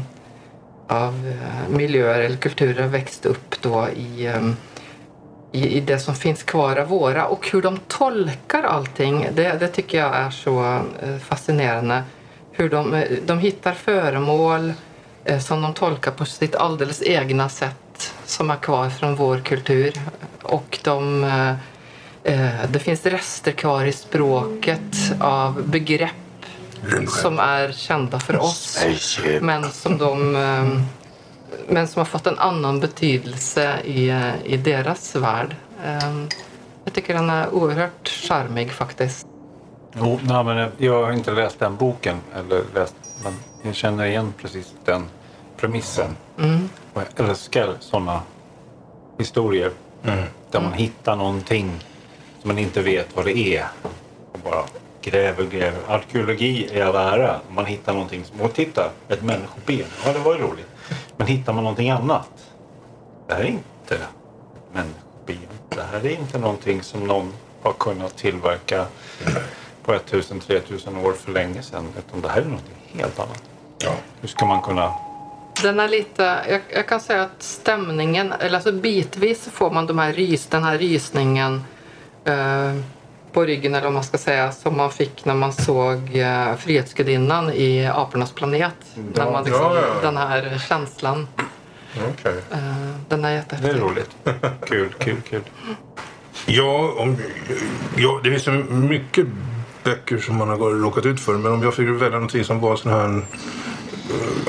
av 0.98 1.14
eh, 1.26 1.68
miljöer 1.76 2.20
eller 2.20 2.36
kulturer 2.36 2.86
växt 2.86 3.26
upp 3.26 3.62
då 3.62 3.88
i, 3.96 4.26
eh, 4.26 4.50
i, 5.52 5.76
i 5.76 5.80
det 5.80 5.98
som 5.98 6.14
finns 6.14 6.42
kvar 6.42 6.76
av 6.76 6.88
våra 6.88 7.26
och 7.26 7.48
hur 7.52 7.62
de 7.62 7.78
tolkar 7.88 8.62
allting. 8.62 9.28
Det, 9.32 9.56
det 9.60 9.68
tycker 9.68 9.98
jag 9.98 10.16
är 10.16 10.30
så 10.30 10.64
eh, 11.02 11.16
fascinerande. 11.18 12.02
Hur 12.60 12.68
de, 12.68 12.94
eh, 12.94 13.18
de 13.26 13.38
hittar 13.38 13.72
föremål 13.72 14.72
eh, 15.24 15.38
som 15.38 15.62
de 15.62 15.74
tolkar 15.74 16.10
på 16.10 16.24
sitt 16.24 16.54
alldeles 16.54 17.02
egna 17.02 17.48
sätt 17.48 18.14
som 18.24 18.50
är 18.50 18.56
kvar 18.56 18.90
från 18.90 19.16
vår 19.16 19.38
kultur. 19.38 19.92
Och 20.42 20.78
de, 20.84 21.24
eh, 22.24 22.54
det 22.68 22.78
finns 22.78 23.06
rester 23.06 23.52
kvar 23.52 23.84
i 23.84 23.92
språket 23.92 25.12
av 25.20 25.62
begrepp 25.62 26.46
som 27.08 27.38
är 27.38 27.72
kända 27.72 28.20
för 28.20 28.40
oss 28.40 28.84
men 29.40 29.70
som 29.70 29.98
de 29.98 30.32
men 31.68 31.88
som 31.88 32.00
har 32.00 32.06
fått 32.06 32.26
en 32.26 32.38
annan 32.38 32.80
betydelse 32.80 33.80
i, 33.84 34.10
i 34.44 34.56
deras 34.56 35.16
värld. 35.16 35.56
Jag 36.84 36.92
tycker 36.92 37.14
den 37.14 37.30
är 37.30 37.54
oerhört 37.54 38.08
charmig 38.08 38.72
faktiskt. 38.72 39.26
Jo, 39.92 40.20
nej, 40.22 40.44
men 40.44 40.70
jag 40.78 41.04
har 41.04 41.12
inte 41.12 41.32
läst 41.32 41.58
den 41.58 41.76
boken. 41.76 42.16
Eller 42.34 42.62
läst, 42.74 42.94
men 43.24 43.32
jag 43.62 43.74
känner 43.74 44.04
igen 44.04 44.34
precis 44.38 44.74
den 44.84 45.04
premissen. 45.56 46.16
Och 46.94 47.02
jag 47.16 47.28
älskar 47.28 47.74
sådana 47.80 48.22
historier. 49.18 49.70
Där 50.50 50.60
man 50.60 50.72
hittar 50.72 51.16
någonting 51.16 51.70
som 52.40 52.48
man 52.48 52.58
inte 52.58 52.82
vet 52.82 53.16
vad 53.16 53.24
det 53.24 53.38
är. 53.38 53.66
Och 54.32 54.38
bara 54.44 54.64
gräver, 55.02 55.44
gräver. 55.44 55.80
Arkeologi 55.88 56.68
är 56.72 56.86
all 56.86 57.20
ära. 57.20 57.40
Man 57.50 57.66
hittar 57.66 57.92
någonting 57.92 58.24
som, 58.24 58.40
och 58.40 58.54
titta, 58.54 58.90
ett 59.08 59.22
människoben. 59.22 59.86
Ja, 60.04 60.12
det 60.12 60.18
var 60.18 60.34
ju 60.36 60.42
roligt. 60.42 60.66
Men 61.16 61.26
hittar 61.26 61.52
man 61.52 61.64
någonting 61.64 61.90
annat. 61.90 62.30
det 63.28 63.34
här 63.34 63.42
är 63.42 63.46
inte 63.46 63.98
människoben. 64.72 65.58
Det 65.68 65.82
här 65.92 66.06
är 66.06 66.10
inte 66.10 66.38
någonting 66.38 66.82
som 66.82 67.06
någon 67.06 67.32
har 67.62 67.72
kunnat 67.72 68.16
tillverka 68.16 68.86
på 69.84 69.92
1000-3000 69.92 71.04
år 71.06 71.12
för 71.12 71.32
länge 71.32 71.62
sedan. 71.62 71.84
Utan 71.98 72.20
det 72.20 72.28
här 72.28 72.40
är 72.40 72.44
någonting 72.44 72.74
helt 72.98 73.18
annat. 73.18 73.42
Ja. 73.78 73.92
Hur 74.20 74.28
ska 74.28 74.46
man 74.46 74.62
kunna... 74.62 74.92
Den 75.62 75.80
är 75.80 75.88
lite, 75.88 76.22
jag, 76.48 76.60
jag 76.74 76.88
kan 76.88 77.00
säga 77.00 77.22
att 77.22 77.42
stämningen, 77.42 78.32
eller 78.32 78.54
alltså 78.54 78.72
bitvis 78.72 79.48
får 79.52 79.70
man 79.70 79.86
de 79.86 79.98
här 79.98 80.12
rys, 80.12 80.46
den 80.46 80.64
här 80.64 80.78
rysningen 80.78 81.64
eh, 82.24 82.74
på 83.32 83.42
ryggen 83.44 83.74
eller 83.74 83.84
vad 83.84 83.92
man 83.92 84.04
ska 84.04 84.18
säga 84.18 84.52
som 84.52 84.76
man 84.76 84.90
fick 84.90 85.24
när 85.24 85.34
man 85.34 85.52
såg 85.52 86.16
eh, 86.16 86.56
Frihetsgudinnan 86.56 87.50
i 87.52 87.86
Apornas 87.86 88.32
planet. 88.32 88.74
när 89.14 89.30
man 89.30 89.44
liksom, 89.44 89.62
ja, 89.62 89.74
ja. 89.76 90.00
Den 90.02 90.16
här 90.16 90.58
känslan. 90.68 91.28
Okej. 92.10 92.34
Eh, 92.52 92.58
den 93.08 93.24
är 93.24 93.28
Det 93.30 93.34
jättehäftig. 93.36 93.70
är 93.70 93.78
roligt. 93.80 94.10
Kul, 94.66 94.92
kul, 94.98 95.20
kul. 95.30 95.42
Ja, 96.46 96.94
om, 96.98 97.16
ja, 97.96 98.20
det 98.24 98.30
finns 98.30 98.42
så 98.44 98.50
mycket 98.70 99.26
böcker 99.90 100.18
som 100.18 100.36
man 100.36 100.48
har 100.48 100.56
råkat 100.56 101.06
ut 101.06 101.20
för. 101.20 101.32
Men 101.32 101.52
om 101.52 101.62
jag 101.62 101.74
fick 101.74 101.88
välja 101.88 102.08
någonting 102.08 102.44
som 102.44 102.60
var 102.60 102.76
sån 102.76 102.92
här 102.92 103.22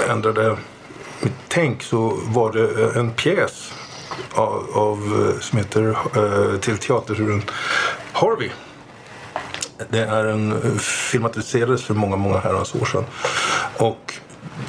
eh, 0.05 0.11
ändrade 0.11 0.57
mitt 1.21 1.33
tänk 1.47 1.83
så 1.83 2.19
var 2.25 2.51
det 2.51 2.83
eh, 2.83 2.97
en 2.97 3.11
pjäs 3.11 3.73
av, 4.33 4.65
av 4.73 4.97
eh, 4.97 5.39
som 5.39 5.57
heter 5.57 5.97
Till 6.57 6.77
teaterturen 6.77 7.41
Harvey. 8.11 8.49
Det 9.89 9.99
är 9.99 10.25
en 10.25 10.79
filmatiserades 10.79 11.83
för 11.83 11.93
många, 11.93 12.15
många 12.15 12.39
herrans 12.39 12.75
år 12.75 12.85
sedan. 12.85 13.05
Och 13.77 14.13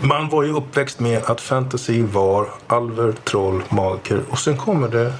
man 0.00 0.28
var 0.28 0.42
ju 0.42 0.52
uppväxt 0.52 1.00
med 1.00 1.22
att 1.24 1.40
fantasy 1.40 2.02
var 2.02 2.48
alver, 2.66 3.12
troll, 3.12 3.62
magiker 3.68 4.22
och 4.30 4.38
sen 4.38 4.56
kommer 4.56 4.88
det 4.88 5.12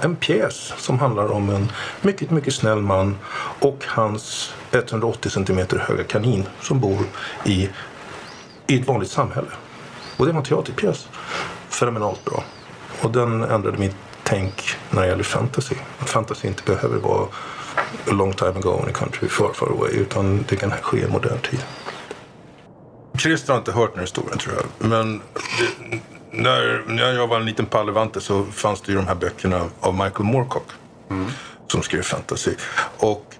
en 0.00 0.16
pjäs 0.16 0.72
som 0.76 0.98
handlar 0.98 1.32
om 1.32 1.50
en 1.50 1.72
mycket, 2.02 2.30
mycket 2.30 2.54
snäll 2.54 2.80
man 2.80 3.18
och 3.60 3.84
hans 3.86 4.54
180 4.72 5.30
centimeter 5.30 5.78
höga 5.78 6.04
kanin 6.04 6.46
som 6.60 6.80
bor 6.80 6.98
i, 7.44 7.68
i 8.66 8.80
ett 8.80 8.88
vanligt 8.88 9.10
samhälle. 9.10 9.48
Och 10.16 10.26
det 10.26 10.32
var 10.32 10.38
en 10.38 10.44
teaterpjäs. 10.44 11.08
Fenomenalt 11.68 12.24
bra. 12.24 12.44
Och 13.02 13.10
den 13.10 13.42
ändrade 13.42 13.78
mitt 13.78 13.96
tänk 14.22 14.76
när 14.90 15.02
det 15.02 15.08
gäller 15.08 15.24
fantasy. 15.24 15.74
Att 15.98 16.10
fantasy 16.10 16.48
inte 16.48 16.62
behöver 16.62 16.98
vara 16.98 17.26
a 18.08 18.12
long 18.12 18.32
time 18.32 18.50
ago 18.50 18.80
in 18.82 18.88
a 18.88 18.92
country 18.94 19.28
far, 19.28 19.52
far 19.52 19.66
away 19.66 19.90
utan 19.90 20.44
det 20.48 20.56
kan 20.56 20.70
ske 20.70 20.98
i 20.98 21.08
modern 21.08 21.38
tid. 21.38 21.64
Christer 23.18 23.52
har 23.52 23.58
inte 23.58 23.72
hört 23.72 23.90
den 23.90 23.98
här 23.98 24.06
historien 24.06 24.38
tror 24.38 24.54
jag. 24.54 24.90
Men 24.90 25.22
det, 25.34 26.00
när, 26.36 26.82
när 26.86 27.12
jag 27.12 27.26
var 27.26 27.36
en 27.36 27.44
liten 27.46 27.66
pallevante 27.66 28.20
så 28.20 28.44
fanns 28.44 28.80
det 28.80 28.92
ju 28.92 28.98
de 28.98 29.06
här 29.06 29.14
böckerna 29.14 29.60
av 29.80 29.94
Michael 29.94 30.24
Moorcock. 30.24 30.66
Som 31.66 31.82
skrev 31.82 32.02
fantasy. 32.02 32.54
Och 32.98 33.34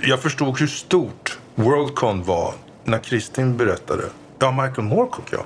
jag 0.00 0.20
förstod 0.20 0.60
hur 0.60 0.66
stort 0.66 1.38
Worldcon 1.54 2.22
var 2.22 2.54
när 2.84 2.98
Kristin 2.98 3.56
berättade. 3.56 4.02
Ja, 4.38 4.50
Michael 4.50 4.82
Moorcock 4.88 5.28
ja. 5.32 5.44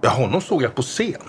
Ja, 0.00 0.10
honom 0.10 0.40
såg 0.40 0.62
jag 0.62 0.74
på 0.74 0.82
scen. 0.82 1.22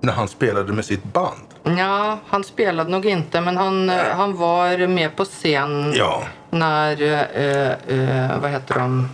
När 0.00 0.12
han 0.12 0.28
spelade 0.28 0.72
med 0.72 0.84
sitt 0.84 1.04
band. 1.04 1.78
Ja, 1.78 2.18
han 2.28 2.44
spelade 2.44 2.90
nog 2.90 3.06
inte 3.06 3.40
men 3.40 3.56
han, 3.56 3.90
eh, 3.90 4.04
han 4.10 4.36
var 4.36 4.86
med 4.86 5.16
på 5.16 5.24
scen 5.24 5.92
Ja, 5.96 6.22
när, 6.50 7.02
eh, 7.02 7.70
eh, 7.70 8.40
vad 8.40 8.50
heter 8.50 8.74
de, 8.74 9.08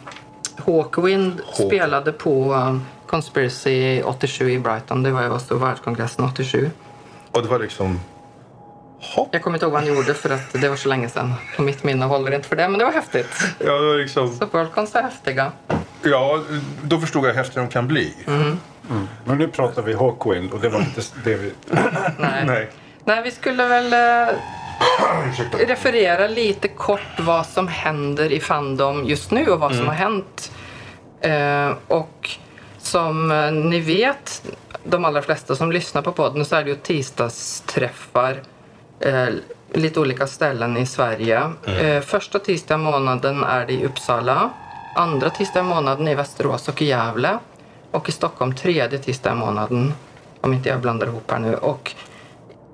Hawkwind 0.67 1.41
Hawk. 1.47 1.67
spelade 1.67 2.13
på 2.13 2.55
um, 2.55 2.85
Conspiracy 3.09 4.03
87 4.03 4.51
i 4.51 4.59
Brighton. 4.59 5.03
Det 5.03 5.11
var 5.11 5.23
ju 5.23 5.33
alltså 5.33 5.55
världskongressen 5.57 6.25
87. 6.25 6.71
och 7.33 7.43
det 7.43 7.49
var 7.49 7.59
liksom... 7.59 8.01
Hopp. 9.01 9.29
Jag 9.33 9.43
kommer 9.43 9.57
inte 9.57 9.67
ihåg 9.67 9.73
vad 9.73 9.83
han 9.83 9.95
gjorde 9.95 10.15
för 10.15 10.31
att 10.31 10.53
det 10.53 10.69
var 10.69 10.77
så 10.77 10.89
länge 10.89 11.09
sedan. 11.09 11.35
Och 11.59 11.65
mitt 11.65 11.85
minne 11.85 12.05
håller 12.05 12.35
inte 12.35 12.49
för 12.49 12.57
det, 12.57 12.69
men 12.69 12.79
det 12.79 12.85
var 12.85 12.93
häftigt. 12.93 13.29
Ja, 13.59 13.73
det 13.73 13.87
var 13.87 13.97
liksom... 13.97 14.37
Så 14.37 14.47
Worldcons 14.47 14.95
är 14.95 15.03
häftiga. 15.03 15.53
Ja, 16.03 16.43
då 16.83 16.99
förstod 17.01 17.25
jag 17.25 17.29
hur 17.29 17.37
häftiga 17.37 17.63
de 17.63 17.69
kan 17.69 17.89
bli. 17.89 18.15
Men 19.25 19.39
nu 19.39 19.49
pratar 19.49 19.83
vi 19.83 19.95
Hawkwind 19.95 20.53
och 20.53 20.61
det 20.61 20.69
var 20.69 20.81
inte 20.81 21.01
det 21.25 21.35
vi... 21.35 21.53
Nej. 22.19 22.45
Nej. 22.47 22.71
Nej, 23.05 23.23
vi 23.23 23.31
skulle 23.31 23.69
väl 23.69 23.93
eh, 23.93 24.35
referera 25.69 26.27
lite 26.27 26.69
kort 26.69 27.19
vad 27.19 27.47
som 27.47 27.69
händer 27.69 28.33
i 28.33 28.41
Fandom 28.41 29.05
just 29.05 29.31
nu 29.31 29.47
och 29.47 29.61
vad 29.61 29.75
som 29.75 29.87
har 29.87 29.95
hänt. 29.95 30.53
Eh, 31.21 31.77
och 31.89 32.31
som 32.89 33.31
eh, 33.31 33.53
ni 33.53 33.81
vet, 33.81 34.43
de 34.85 35.05
allra 35.05 35.23
flesta 35.23 35.57
som 35.57 35.73
lyssnar 35.73 36.03
på 36.03 36.13
podden, 36.13 36.45
så 36.45 36.57
är 36.57 36.65
det 36.65 36.71
ju 36.71 36.77
tisdagsträffar 36.77 38.43
eh, 39.01 39.27
lite 39.73 40.01
olika 40.01 40.27
ställen 40.27 40.77
i 40.77 40.87
Sverige. 40.87 41.51
Eh, 41.67 42.01
första 42.01 42.39
tisdag 42.39 42.75
i 42.75 42.79
månaden 42.79 43.45
är 43.45 43.67
det 43.67 43.73
i 43.73 43.85
Uppsala. 43.85 44.51
Andra 44.95 45.31
tisdag 45.31 45.61
i 45.61 45.63
månaden 45.63 46.09
i 46.09 46.15
Västerås 46.15 46.69
och 46.69 46.83
i 46.83 46.85
Gävle. 46.85 47.39
Och 47.91 48.09
i 48.09 48.13
Stockholm 48.13 48.55
tredje 48.55 48.99
tisdag 48.99 49.33
i 49.33 49.35
månaden. 49.35 49.95
Om 50.41 50.53
inte 50.53 50.69
jag 50.69 50.81
blandar 50.81 51.07
ihop 51.07 51.31
här 51.31 51.39
nu. 51.39 51.55
Och 51.55 51.95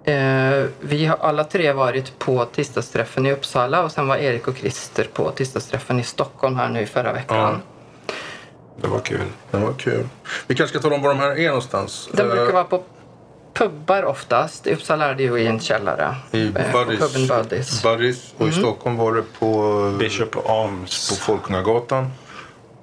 Eh, 0.07 0.65
vi 0.81 1.07
har 1.07 1.17
alla 1.17 1.45
tre 1.45 1.73
varit 1.73 2.19
på 2.19 2.45
tisdagsträffen 2.45 3.27
i 3.27 3.33
Uppsala 3.33 3.85
och 3.85 3.93
sen 3.93 4.09
var 4.09 4.17
Erik 4.17 4.49
och 4.49 4.57
Christer 4.57 5.05
på 5.13 5.31
tisdagsträffen 5.31 6.01
i 6.01 6.03
Stockholm 6.03 6.57
här 6.57 6.69
nu 6.69 6.81
i 6.81 6.87
förra 6.87 7.13
veckan. 7.13 7.63
Det 8.81 8.89
var 8.89 8.99
kul. 9.01 9.21
Det 9.51 9.57
var 9.57 9.73
kul. 9.73 10.09
Vi 10.47 10.55
kanske 10.55 10.79
ska 10.79 10.83
tala 10.83 10.95
om 10.97 11.03
var 11.03 11.09
de 11.11 11.19
här 11.19 11.39
är 11.39 11.47
någonstans. 11.47 12.09
Eh, 12.19 12.27
brukar 12.27 12.53
vara 12.53 12.65
på 12.65 12.83
pubbar 13.55 14.03
oftast. 14.05 14.67
I 14.67 14.75
Uppsala 14.75 15.05
är 15.11 15.15
det 15.15 15.23
ju 15.23 15.39
i 15.39 15.47
en 15.47 15.61
källare. 15.61 16.15
I 16.33 16.47
Eh, 16.47 16.53
Buddies. 16.73 17.13
puben 17.13 17.27
Buddies. 17.27 17.83
Buddies. 17.83 18.35
Och 18.39 18.49
i 18.49 18.53
Stockholm 18.53 18.97
var 18.97 19.13
det 19.15 19.23
på, 19.39 19.91
Bishop 19.99 20.37
Arms. 20.49 21.09
på 21.11 21.15
Folkungagatan. 21.17 22.11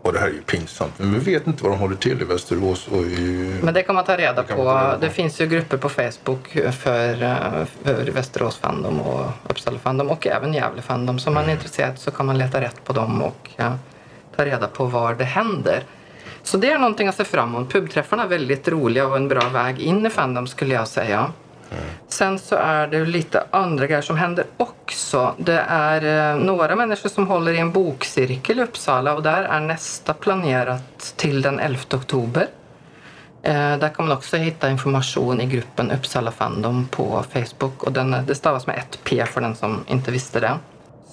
Och 0.04 0.14
det 0.14 0.20
här 0.20 0.28
är 0.28 0.32
ju 0.32 0.42
pinsamt. 0.42 0.94
Men 0.98 1.14
vi 1.20 1.20
vet 1.34 1.48
inte 1.48 1.64
var 1.64 1.70
de 1.70 1.80
håller 1.80 1.96
till 1.96 2.22
i 2.22 2.26
Västerås 2.26 2.88
och 2.88 3.02
i... 3.02 3.60
Men 3.64 3.74
det 3.74 3.84
kan 3.84 3.96
man 3.96 4.06
ta 4.06 4.18
reda 4.18 4.44
på. 4.44 4.56
man 4.64 4.66
ta 4.66 4.82
reda 4.82 4.96
på. 4.96 5.02
Det 5.02 5.10
finns 5.10 5.42
ju 5.42 5.48
grupper 5.48 5.78
på 5.78 5.90
Facebook 5.90 6.58
för, 6.80 7.24
eh, 7.24 7.66
för 7.84 8.12
Västerås 8.12 8.58
Fandom 8.58 9.02
och 9.02 9.26
Uppsala 9.50 9.80
Fandom 9.80 10.10
och 10.10 10.28
även 10.28 10.54
Gävle 10.54 10.82
Fandom. 10.82 11.20
Så 11.20 11.30
om 11.30 11.34
man 11.34 11.46
är 11.46 11.52
intresserad 11.52 12.00
så 12.00 12.12
kan 12.12 12.26
man 12.26 12.38
leta 12.38 12.62
rätt 12.62 12.84
på 12.86 12.94
dem 12.94 13.22
och 13.22 13.50
ja, 13.56 13.78
ta 14.36 14.46
reda 14.46 14.68
på 14.68 14.86
var 14.86 15.14
det 15.14 15.24
händer. 15.24 15.84
Så 16.44 16.58
det 16.58 16.72
är 16.72 16.80
någonting 16.80 17.08
att 17.08 17.16
se 17.16 17.24
fram 17.24 17.56
emot. 17.56 17.72
Pubträffarna 17.72 18.24
är 18.24 18.28
väldigt 18.28 18.68
roliga 18.68 19.08
och 19.08 19.16
en 19.16 19.28
bra 19.28 19.50
väg 19.50 19.80
in 19.80 20.06
i 20.06 20.10
Fandom 20.10 20.48
skulle 20.48 20.74
jag 20.74 20.88
säga. 20.88 21.32
Sen 22.08 22.40
så 22.40 22.56
är 22.56 22.88
det 22.88 23.06
lite 23.06 23.44
andra 23.52 23.88
grejer 23.88 24.02
som 24.02 24.18
händer 24.18 24.46
också. 24.58 25.36
Det 25.38 25.66
är 25.68 26.34
eh, 26.34 26.44
några 26.44 26.76
människor 26.76 27.10
som 27.10 27.28
håller 27.28 27.54
i 27.54 27.58
en 27.58 27.72
bokcirkel 27.72 28.60
i 28.60 28.64
Uppsala 28.64 29.14
och 29.14 29.24
där 29.24 29.44
är 29.44 29.60
nästa 29.60 30.14
planerat 30.14 31.14
till 31.16 31.42
den 31.42 31.60
11 31.60 31.80
oktober. 31.94 32.48
Eh, 33.44 33.78
där 33.78 33.90
kan 33.90 34.08
man 34.08 34.18
också 34.18 34.38
hitta 34.38 34.70
information 34.70 35.42
i 35.42 35.46
gruppen 35.46 35.92
Uppsala 35.92 36.32
Fandom 36.32 36.88
på 36.88 37.24
Facebook 37.34 37.84
och 37.84 37.92
den, 37.92 38.16
det 38.28 38.36
stavas 38.36 38.68
med 38.68 38.78
ett 38.78 39.00
P 39.04 39.26
för 39.26 39.42
den 39.42 39.56
som 39.56 39.84
inte 39.88 40.12
visste 40.12 40.40
det. 40.40 40.58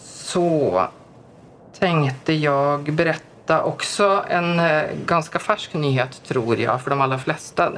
Så 0.04 0.88
tänkte 1.78 2.32
jag 2.32 2.92
berätta 2.92 3.62
också 3.62 4.24
en 4.28 4.60
eh, 4.60 4.82
ganska 5.06 5.38
färsk 5.38 5.74
nyhet 5.74 6.22
tror 6.24 6.58
jag 6.58 6.82
för 6.82 6.90
de 6.90 7.00
allra 7.00 7.18
flesta. 7.18 7.72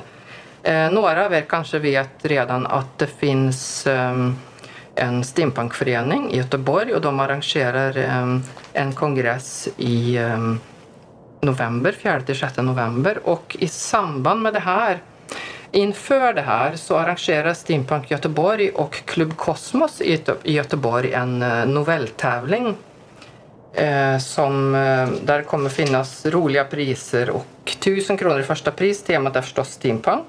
Eh, 0.63 0.91
några 0.91 1.27
av 1.27 1.35
er 1.35 1.41
kanske 1.41 1.79
vet 1.79 2.11
redan 2.23 2.67
att 2.67 2.99
det 2.99 3.07
finns 3.07 3.87
eh, 3.87 4.31
en 4.95 5.25
steampunkförening 5.25 6.33
i 6.33 6.37
Göteborg 6.37 6.95
och 6.95 7.01
de 7.01 7.21
arrangerar 7.21 7.97
en 8.73 8.93
kongress 8.93 9.69
i 9.77 10.19
november, 11.41 11.95
4-6 12.03 12.63
november. 12.63 13.19
Och 13.25 13.57
i 13.59 13.69
samband 13.69 14.43
med 14.43 14.53
det 14.53 14.61
här, 14.61 14.99
inför 15.71 16.33
det 16.33 16.41
här, 16.41 16.77
så 16.77 16.97
arrangerar 16.97 17.55
Steampunk 17.55 18.11
Göteborg 18.11 18.71
och 18.71 19.03
Klubb 19.05 19.37
Kosmos 19.37 20.01
i 20.01 20.23
Göteborg 20.45 21.13
en 21.13 21.39
novelltävling. 21.67 22.77
Eh, 23.73 24.19
som, 24.19 24.75
eh, 24.75 25.09
där 25.25 25.43
kommer 25.43 25.71
finnas 25.71 26.27
roliga 26.27 26.65
priser 26.65 27.31
och 27.31 27.47
1000 27.65 28.17
kronor 28.17 28.41
i 28.41 28.43
första 28.43 28.71
pris. 28.71 29.03
Temat 29.03 29.37
är 29.37 29.43
förstås 29.43 29.69
steampunk. 29.69 30.27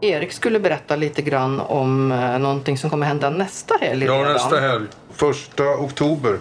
Erik 0.00 0.32
skulle 0.32 0.60
berätta 0.60 0.96
lite 0.96 1.22
grann 1.22 1.60
om 1.60 2.12
eh, 2.12 2.38
någonting 2.38 2.78
som 2.78 2.90
kommer 2.90 3.06
hända 3.06 3.30
nästa 3.30 3.74
helg 3.80 4.04
Ja, 4.04 4.22
nästa 4.22 4.60
helg, 4.60 4.86
första 5.12 5.64
oktober, 5.64 6.38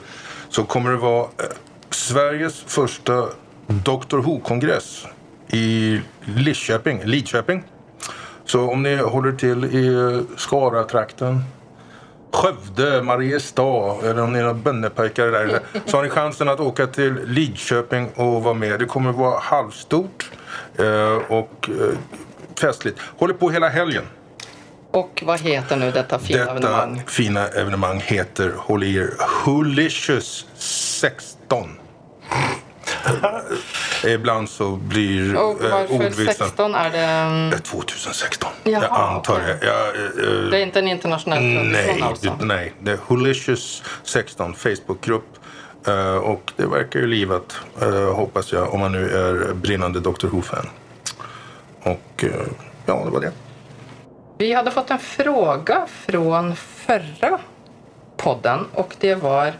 så 0.50 0.64
kommer 0.64 0.92
det 0.92 0.98
vara 0.98 1.22
eh, 1.22 1.46
Sveriges 1.90 2.62
första 2.62 3.26
Doctor 3.68 4.22
Who-kongress 4.22 5.06
i 5.48 6.00
Lidköping. 6.22 7.02
Lidköping. 7.04 7.64
Så 8.46 8.72
om 8.72 8.84
ni 8.84 8.96
håller 8.96 9.32
till 9.32 9.66
i 9.66 10.22
Skara-trakten, 10.38 11.44
Skövde, 12.34 13.02
Mariestad 13.02 13.96
eller 14.04 14.22
om 14.22 14.34
ni 14.34 14.40
är 14.40 14.54
bönnepojkar 14.54 15.28
där 15.28 15.60
så 15.86 15.98
har 15.98 16.04
ni 16.04 16.10
chansen 16.10 16.50
att 16.50 16.60
åka 16.60 16.88
till 16.88 17.16
Lidköping 17.26 18.10
och 18.16 18.44
vara 18.44 18.54
med. 18.54 18.80
Det 18.80 18.86
kommer 18.86 19.12
vara 19.12 19.40
halvstort 19.40 20.32
eh, 20.78 21.32
och 21.32 21.70
festligt. 22.60 23.00
Håller 23.18 23.34
på 23.34 23.50
hela 23.50 23.70
helgen. 23.70 24.04
Och 24.92 25.24
vad 25.26 25.40
heter 25.42 25.76
nu 25.76 25.92
detta 25.92 26.20
fina 26.20 26.40
Detta 26.40 26.52
evenemang? 26.52 27.04
fina 27.08 27.48
evenemang 27.48 28.00
heter, 28.06 28.54
håll 28.58 28.84
i 28.84 28.96
er, 28.98 29.10
Hoolicious 29.46 30.46
16. 30.58 31.70
Ibland 34.08 34.50
så 34.50 34.76
blir 34.76 35.36
Och 35.36 35.64
eh, 35.64 35.72
varför 35.72 35.94
ordvitsen 35.96 36.26
16 36.48 36.76
är 36.76 36.90
det... 36.90 36.98
mm, 37.00 37.54
Eh, 37.54 37.60
2016. 37.60 38.50
jag 38.64 38.84
Jaha, 38.84 39.16
antar 39.16 39.40
det. 39.40 39.58
Jag, 39.66 39.88
eh, 39.88 40.50
Det 40.52 40.58
är 40.58 40.64
inte 40.64 40.80
en 40.80 40.88
internationell 40.88 41.40
tradition 41.40 41.72
Nej, 41.72 42.02
alltså? 42.02 42.36
det, 42.40 42.46
nej. 42.46 42.74
Det 42.80 42.92
är 42.92 42.98
Hoolicious 43.08 43.84
16 44.04 44.54
Facebookgrupp. 44.54 45.24
Eh, 45.88 46.16
och 46.16 46.52
det 46.56 46.66
verkar 46.66 47.00
ju 47.00 47.08
livat, 47.08 47.58
eh, 47.82 48.14
hoppas 48.16 48.52
jag, 48.52 48.74
om 48.74 48.80
man 48.80 48.92
nu 48.92 49.10
är 49.10 49.54
brinnande 49.54 50.00
Dr 50.00 50.28
Who-fan. 50.28 50.70
Och 51.88 52.24
eh, 52.24 52.30
ja, 52.86 53.02
det 53.06 53.12
var 53.12 53.22
det. 53.22 53.32
Vi 54.38 54.54
hade 54.54 54.72
fått 54.72 54.92
en 54.92 55.00
fråga 55.00 55.88
från 55.88 56.56
förra 56.56 57.40
podden 58.18 58.66
och 58.74 58.96
det 59.00 59.16
var 59.16 59.54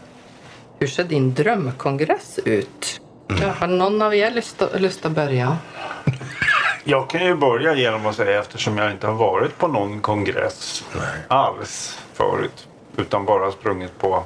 Hur 0.78 0.86
ser 0.86 1.04
din 1.04 1.34
drömkongress 1.34 2.38
ut? 2.44 3.00
Mm. 3.30 3.50
Har 3.58 3.66
någon 3.66 4.02
av 4.02 4.14
er 4.14 4.30
lust, 4.30 4.62
lust 4.74 5.06
att 5.06 5.12
börja? 5.12 5.56
Jag 6.84 7.10
kan 7.10 7.24
ju 7.24 7.34
börja 7.36 7.74
genom 7.74 8.06
att 8.06 8.16
säga 8.16 8.40
eftersom 8.40 8.78
jag 8.78 8.90
inte 8.92 9.06
har 9.06 9.14
varit 9.14 9.58
på 9.58 9.68
någon 9.68 10.00
kongress 10.00 10.84
alls 11.28 11.98
förut. 12.12 12.68
Utan 12.96 13.24
bara 13.24 13.52
sprungit 13.52 13.98
på 13.98 14.24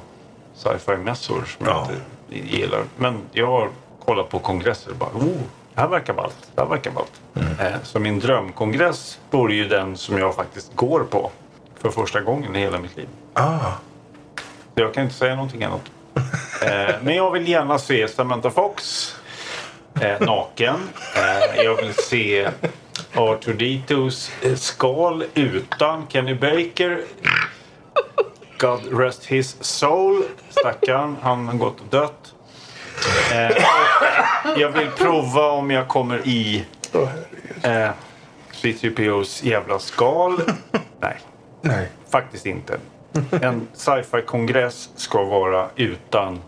sci-fi-mässor 0.55 1.43
som 1.57 1.67
Ja. 1.67 1.87
jag 2.29 2.37
inte 2.39 2.55
gillar. 2.57 2.83
Men 2.97 3.21
jag 3.31 3.47
har 3.47 3.69
kollat 4.05 4.29
på 4.29 4.39
kongresser 4.39 4.91
och 4.91 4.97
bara 4.97 5.09
oh, 5.09 5.41
det 5.75 5.81
här 5.81 5.87
verkar 5.87 6.13
ballt. 6.13 6.37
Det 6.55 6.61
här 6.61 6.69
verkar 6.69 6.91
ballt. 6.91 7.21
Eh, 7.59 7.81
så 7.83 7.99
min 7.99 8.19
drömkongress 8.19 9.19
vore 9.31 9.53
ju 9.53 9.67
den 9.67 9.97
som 9.97 10.17
jag 10.17 10.35
faktiskt 10.35 10.75
går 10.75 11.03
på 11.03 11.31
för 11.81 11.89
första 11.89 12.21
gången 12.21 12.55
i 12.55 12.59
hela 12.59 12.79
mitt 12.79 12.97
liv. 12.97 13.07
Ah, 13.33 13.59
jag 14.75 14.93
kan 14.93 15.03
inte 15.03 15.15
säga 15.15 15.35
någonting 15.35 15.63
annat. 15.63 15.91
Eh, 16.61 16.95
men 17.01 17.15
jag 17.15 17.31
vill 17.31 17.47
gärna 17.47 17.79
se 17.79 18.07
Samantha 18.07 18.49
Fox 18.49 19.09
eh, 20.01 20.19
naken. 20.19 20.89
Jag 21.55 21.75
vill 21.75 21.93
se 21.93 22.49
R2D2s 23.13 24.31
eh, 24.41 24.55
skal 24.55 25.23
utan 25.33 26.07
Kenny 26.09 26.35
Baker. 26.35 27.01
God 28.57 28.99
rest 28.99 29.25
his 29.25 29.63
soul. 29.63 30.23
Stackarn, 30.49 31.17
han 31.21 31.47
har 31.47 31.55
gått 31.55 31.79
och 31.79 31.87
dött. 31.89 32.33
Eh, 33.31 33.63
jag 34.57 34.69
vill 34.69 34.89
prova 34.91 35.51
om 35.51 35.71
jag 35.71 35.87
kommer 35.87 36.27
i 36.27 36.65
eh, 37.63 37.89
C3POs 38.53 39.45
jävla 39.45 39.79
skal. 39.79 40.39
Nej, 40.99 41.17
nej. 41.61 41.89
Faktiskt 42.09 42.45
inte. 42.45 42.77
En 43.41 43.67
sci-fi-kongress 43.73 44.89
ska 44.95 45.23
vara 45.23 45.67
utan 45.75 46.39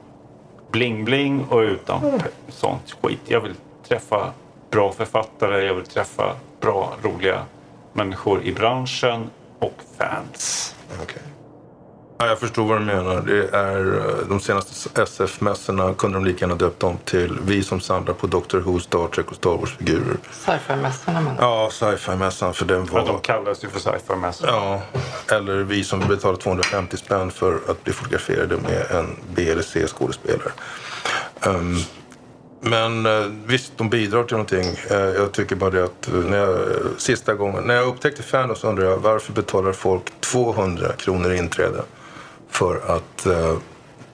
bling-bling 0.71 1.45
och 1.49 1.59
utan 1.59 2.01
pe- 2.01 2.27
sånt 2.49 2.95
skit. 3.01 3.19
Jag 3.27 3.41
vill 3.41 3.53
träffa 3.87 4.31
bra 4.71 4.91
författare, 4.91 5.65
jag 5.65 5.73
vill 5.73 5.85
träffa 5.85 6.35
bra, 6.61 6.93
roliga 7.03 7.41
människor 7.93 8.43
i 8.43 8.51
branschen 8.53 9.29
och 9.59 9.73
fans. 9.97 10.75
Okej. 11.03 11.21
Ja, 12.17 12.27
jag 12.27 12.39
förstår 12.39 12.65
vad 12.65 12.81
du 12.81 12.85
menar. 12.85 13.21
Det 13.21 13.57
är, 13.57 13.97
eh, 13.97 14.27
de 14.29 14.39
senaste 14.39 15.01
SF-mässorna 15.01 15.93
kunde 15.93 16.17
de 16.17 16.25
lika 16.25 16.45
gärna 16.45 16.55
döpt 16.55 16.83
om 16.83 16.97
till 17.05 17.37
Vi 17.45 17.63
som 17.63 17.79
samlar 17.79 18.13
på 18.13 18.27
Doctor 18.27 18.59
Who, 18.59 18.79
Star 18.79 19.07
Trek 19.07 19.29
och 19.29 19.35
Star 19.35 19.49
Wars-figurer. 19.57 20.17
Sci-fi-mässorna 20.31 21.21
menar 21.21 21.35
jag. 21.39 21.43
Ja, 21.43 21.69
sci-fi-mässan 21.71 22.53
för 22.53 22.65
den 22.65 22.77
Men 22.77 23.05
de 23.05 23.13
var... 23.13 23.19
kallas 23.19 23.63
ju 23.63 23.69
för 23.69 23.79
sci-fi-mässor. 23.79 24.49
Ja, 24.49 24.81
eller 25.35 25.55
vi 25.55 25.83
som 25.83 25.99
betalar 25.99 26.37
250 26.37 26.97
spänn 26.97 27.31
för 27.31 27.59
att 27.67 27.83
bli 27.83 27.93
fotograferade 27.93 28.57
med 28.57 28.91
en 28.91 29.15
B 29.35 29.49
eller 29.49 29.63
C-skådespelare. 29.63 30.51
Ehm, 31.41 31.77
men 32.61 33.05
eh, 33.05 33.25
visst, 33.45 33.77
de 33.77 33.89
bidrar 33.89 34.23
till 34.23 34.37
någonting. 34.37 34.79
Eh, 34.89 34.97
jag 34.97 35.31
tycker 35.31 35.55
bara 35.55 35.69
det 35.69 35.83
att 35.83 36.09
när 36.11 36.37
jag, 36.37 36.57
sista 36.97 37.33
gången, 37.33 37.63
när 37.63 37.75
jag 37.75 37.87
upptäckte 37.87 38.23
Fanos 38.23 38.59
så 38.59 38.67
undrar 38.67 38.85
jag 38.85 38.97
varför 38.97 39.33
betalar 39.33 39.71
folk 39.71 40.03
200 40.21 40.91
kronor 40.97 41.33
inträde 41.33 41.81
för 42.55 42.95
att 42.95 43.25
eh, 43.25 43.57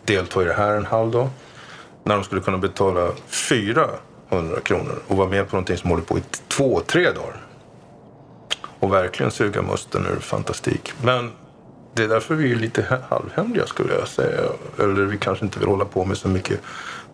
delta 0.06 0.42
i 0.42 0.46
det 0.46 0.54
här 0.54 0.76
en 0.76 0.86
halv 0.86 1.12
dag? 1.12 1.30
När 2.04 2.16
de 2.16 2.24
skulle 2.24 2.42
kunna 2.42 2.58
betala 2.58 3.12
400 3.28 3.96
kronor 4.64 5.02
och 5.08 5.18
vara 5.18 5.30
med 5.30 5.50
på 5.50 5.56
någonting 5.56 5.78
som 5.78 5.90
håller 5.90 6.04
på 6.04 6.18
i 6.18 6.22
två, 6.48 6.82
tre 6.88 7.04
dagar 7.04 7.46
och 8.80 8.94
verkligen 8.94 9.32
suga 9.32 9.62
musten 9.62 10.06
ur 10.06 10.20
fantastik. 10.20 10.94
Men 11.04 11.32
det 11.94 12.04
är 12.04 12.08
därför 12.08 12.36
vi 12.36 12.52
är 12.52 12.56
lite 12.56 13.02
halvhemliga 13.10 13.66
skulle 13.66 13.94
jag 13.94 14.08
säga. 14.08 14.42
Eller 14.80 15.06
vi 15.06 15.18
kanske 15.18 15.46
inte 15.46 15.60
vill 15.60 15.68
hålla 15.68 15.86
på 15.86 16.06
med 16.06 16.18
så 16.18 16.28
mycket 16.28 16.60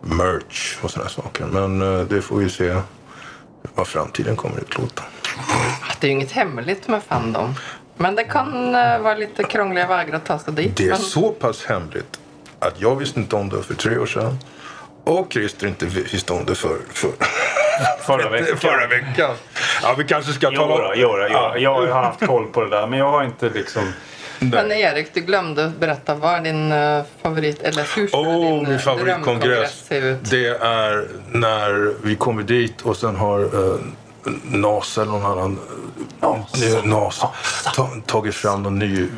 merch 0.00 0.78
och 0.82 0.90
sådana 0.90 1.10
saker. 1.10 1.46
Men 1.46 1.82
eh, 1.82 2.00
det 2.00 2.22
får 2.22 2.36
vi 2.36 2.50
se 2.50 2.80
vad 3.74 3.86
framtiden 3.86 4.36
kommer 4.36 4.60
utlåta. 4.60 5.02
Det 6.00 6.06
är 6.06 6.08
ju 6.08 6.14
inget 6.16 6.32
hemligt 6.32 6.88
med 6.88 7.02
Fandom. 7.02 7.54
Men 7.98 8.14
det 8.14 8.24
kan 8.24 8.74
eh, 8.74 8.98
vara 8.98 9.14
lite 9.14 9.42
krångliga 9.44 9.86
vägar 9.86 10.14
att 10.14 10.24
ta 10.24 10.38
sig 10.38 10.54
dit. 10.54 10.76
Det 10.76 10.84
är 10.84 10.88
men... 10.88 10.98
så 10.98 11.30
pass 11.32 11.64
hemligt 11.64 12.20
att 12.58 12.80
jag 12.80 12.96
visste 12.96 13.20
inte 13.20 13.36
om 13.36 13.48
det 13.48 13.62
för 13.62 13.74
tre 13.74 13.98
år 13.98 14.06
sedan. 14.06 14.38
Och 15.04 15.32
Christer 15.32 15.66
inte 15.66 15.86
visste 15.86 16.32
om 16.32 16.44
det 16.44 16.54
för, 16.54 16.76
för 16.92 17.10
Förra 18.06 18.30
veckan. 18.30 18.56
förra 18.56 18.86
veckan. 18.86 19.30
Ja, 19.82 19.94
vi 19.98 20.04
kanske 20.04 20.32
ska 20.32 20.50
tala 20.50 20.76
då, 20.76 20.92
jo, 20.96 21.10
jo. 21.30 21.58
Jag 21.58 21.86
har 21.86 22.02
haft 22.02 22.26
koll 22.26 22.46
på 22.46 22.64
det 22.64 22.70
där 22.70 22.86
men 22.86 22.98
jag 22.98 23.10
har 23.10 23.24
inte 23.24 23.50
liksom... 23.50 23.92
Men 24.38 24.72
Erik, 24.72 25.14
du 25.14 25.20
glömde 25.20 25.72
berätta 25.78 26.14
vad 26.14 26.34
är 26.34 26.40
din 26.40 26.72
eh, 26.72 27.02
favorit, 27.22 27.62
eller 27.62 27.86
hur 27.96 28.06
skulle 28.06 28.22
Åh, 28.22 28.40
din 28.40 28.62
min 28.62 28.72
eh, 28.72 28.78
favoritkongress. 28.78 29.84
se 29.88 29.98
ut? 29.98 30.30
Det 30.30 30.46
är 30.48 31.08
när 31.32 31.92
vi 32.02 32.16
kommer 32.16 32.42
dit 32.42 32.82
och 32.82 32.96
sen 32.96 33.16
har 33.16 33.40
NASA 34.44 35.02
eller 35.02 35.12
någon 35.12 35.32
annan 35.32 35.58
NASA, 36.20 36.82
NASA 36.84 37.30
ta, 37.74 37.90
tagit 38.06 38.34
fram 38.34 38.62
någon 38.62 38.78
ny 38.78 39.08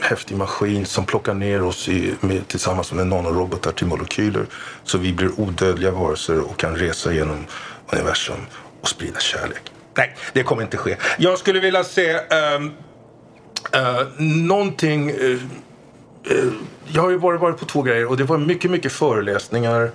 häftig 0.00 0.36
maskin 0.36 0.86
som 0.86 1.06
plockar 1.06 1.34
ner 1.34 1.62
oss 1.62 1.88
i, 1.88 2.14
med, 2.20 2.48
tillsammans 2.48 2.92
med 2.92 3.06
nanorobotar 3.06 3.72
till 3.72 3.86
molekyler 3.86 4.46
så 4.84 4.98
vi 4.98 5.12
blir 5.12 5.40
odödliga 5.40 5.90
varelser 5.90 6.40
och 6.40 6.56
kan 6.56 6.76
resa 6.76 7.12
genom 7.12 7.46
universum 7.92 8.46
och 8.80 8.88
sprida 8.88 9.20
kärlek. 9.20 9.62
Nej, 9.96 10.16
det 10.32 10.42
kommer 10.42 10.62
inte 10.62 10.76
ske. 10.76 10.96
Jag 11.18 11.38
skulle 11.38 11.60
vilja 11.60 11.84
se 11.84 12.14
um, 12.14 12.72
uh, 13.76 14.08
någonting 14.18 15.10
eh, 15.10 15.38
jag 16.92 17.02
har 17.02 17.10
ju 17.10 17.16
varit, 17.16 17.40
varit 17.40 17.58
på 17.58 17.64
två 17.64 17.82
grejer 17.82 18.06
och 18.06 18.16
det 18.16 18.24
var 18.24 18.38
mycket, 18.38 18.70
mycket 18.70 18.92
föreläsningar 18.92 19.90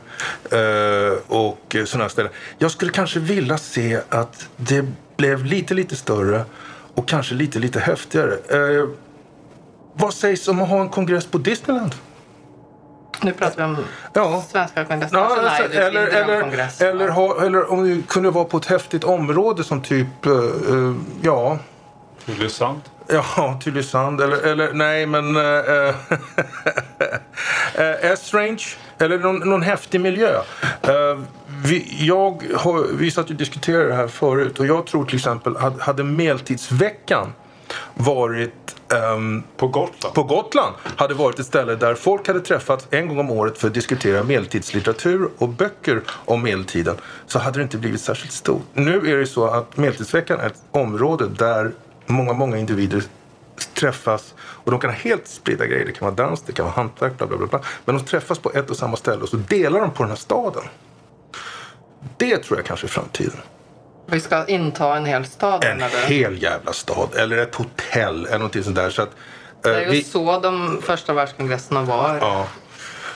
eh, 0.51 1.17
och 1.27 1.75
sådana 1.85 2.09
ställen. 2.09 2.31
Jag 2.57 2.71
skulle 2.71 2.91
kanske 2.91 3.19
vilja 3.19 3.57
se 3.57 3.99
att 4.09 4.49
det 4.57 4.85
blev 5.17 5.45
lite, 5.45 5.73
lite 5.73 5.95
större 5.95 6.45
och 6.95 7.07
kanske 7.07 7.35
lite, 7.35 7.59
lite 7.59 7.79
häftigare. 7.79 8.33
Eh, 8.49 8.89
vad 9.93 10.13
sägs 10.13 10.47
om 10.47 10.61
att 10.61 10.69
ha 10.69 10.81
en 10.81 10.89
kongress 10.89 11.25
på 11.25 11.38
Disneyland? 11.38 11.95
Nu 13.21 13.31
pratar 13.31 13.57
vi 13.57 13.63
om 13.63 13.77
Ja. 14.13 14.43
svenska 14.51 14.85
kongressen. 14.85 15.19
Ja, 15.19 15.25
alltså, 15.25 15.41
nej, 15.41 15.49
alltså, 15.49 15.67
det 15.67 15.77
är 15.83 15.88
eller, 15.88 16.07
eller, 16.07 16.25
drömkongress. 16.25 16.81
eller, 16.81 17.09
ha, 17.09 17.45
eller 17.45 17.71
om 17.71 17.83
det 17.89 18.07
kunde 18.07 18.31
vara 18.31 18.45
på 18.45 18.57
ett 18.57 18.65
häftigt 18.65 19.03
område 19.03 19.63
som 19.63 19.81
typ, 19.81 20.25
eh, 20.25 20.31
eh, 20.31 20.93
ja, 21.21 21.59
Tylösand. 22.25 22.81
Ja, 23.08 23.60
Tylösand 23.63 24.22
eller, 24.22 24.38
eller 24.38 24.74
nej 24.74 25.06
men 25.06 25.36
äh, 25.36 25.44
äh, 27.76 28.12
S-range 28.12 28.63
eller 28.98 29.20
någon, 29.20 29.39
någon 29.39 29.62
häftig 29.62 30.02
miljö. 30.02 30.36
Äh, 30.82 30.91
vi, 31.63 32.06
jag 32.08 32.44
har, 32.56 32.88
vi 32.98 33.12
satt 33.12 33.30
och 33.30 33.36
diskuterade 33.36 33.88
det 33.88 33.96
här 33.96 34.08
förut 34.08 34.60
och 34.60 34.65
jag 34.65 34.86
tror 34.88 35.06
till 35.06 35.15
exempel 35.15 35.56
hade, 35.56 35.84
hade 35.84 36.04
medeltidsveckan 36.04 37.34
varit 37.94 38.76
ehm, 38.94 39.44
På 39.58 39.68
Gotland. 39.68 40.15
på 40.15 40.24
Gotland 40.24 40.76
hade 40.98 41.13
varit 41.13 41.39
ett 41.39 41.46
ställe 41.46 41.76
där 41.76 41.96
folk 41.96 42.28
hade 42.28 42.39
träffats 42.39 42.88
en 42.91 43.08
gång 43.08 43.20
om 43.20 43.32
året 43.32 43.58
för 43.58 43.68
att 43.68 43.74
diskutera 43.74 44.24
medeltidslitteratur 44.24 45.30
och 45.38 45.50
böcker 45.50 46.02
om 46.26 46.44
medeltiden 46.44 46.96
så 47.28 47.39
hade 47.39 47.60
det 47.60 47.63
inte 47.63 47.78
blivit 47.78 48.02
särskilt 48.02 48.32
stort. 48.34 48.65
Nu 48.74 49.12
är 49.13 49.18
det 49.18 49.26
så 49.28 49.46
att 49.46 49.78
medeltidsveckan 49.78 50.39
är 50.39 50.48
ett 50.48 50.62
område 50.72 51.28
där 51.28 51.72
många, 52.06 52.34
många 52.34 52.58
individer 52.58 53.04
träffas 53.74 54.34
och 54.39 54.72
de 54.72 54.80
kan 54.80 54.89
ha 54.89 54.98
helt 54.98 55.28
spridda 55.28 55.65
grejer. 55.65 55.86
Det 55.86 55.91
kan 55.91 56.06
vara 56.06 56.28
dans, 56.28 56.41
det 56.41 56.54
kan 56.54 56.65
vara 56.65 56.76
hantverk, 56.76 57.18
bla 57.18 57.28
bla 57.28 57.38
bla. 57.38 57.48
bla. 57.48 57.62
Men 57.86 57.98
de 57.98 58.04
träffas 58.06 58.39
på 58.39 58.52
ett 58.54 58.70
och 58.70 58.78
samma 58.78 58.98
ställe 58.98 59.22
och 59.24 59.30
så 59.30 59.38
delar 59.38 59.80
de 59.82 59.91
på 59.91 60.04
den 60.04 60.10
här 60.10 60.18
staden. 60.18 60.63
Det 62.18 62.38
tror 62.38 62.60
jag 62.60 62.65
kanske 62.65 62.86
är 62.86 62.89
framtiden. 62.89 63.38
Vi 64.08 64.20
ska 64.20 64.46
inta 64.46 64.98
en 64.98 65.06
hel 65.06 65.26
stad 65.26 65.63
En 65.63 65.78
du? 65.80 66.13
hel 66.13 66.44
jävla 66.44 66.74
stad. 66.74 67.10
Eller 67.15 67.38
ett 67.38 67.56
hotell 67.56 68.26
eller 68.26 68.38
någonting 68.38 68.63
sånt 68.63 68.76
där. 68.76 68.89
Så 68.89 69.02
att, 69.02 69.10
eh, 69.10 69.13
Det 69.62 69.76
är 69.76 69.82
ju 69.86 69.91
vi, 69.91 70.04
så 70.04 70.39
de 70.39 70.82
första 70.82 71.13
världskongresserna 71.13 71.82
var. 71.82 72.18
ja, 72.22 72.48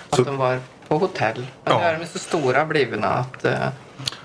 Att 0.10 0.16
så- 0.16 0.24
de 0.24 0.38
var 0.38 0.60
på 0.90 0.98
hotell. 0.98 1.46
Ja. 1.64 1.82
är 1.82 2.00
de 2.00 2.06
så 2.06 2.20
stora 2.20 2.66
blivna 2.66 3.08
att 3.08 3.46
eh, 3.46 3.52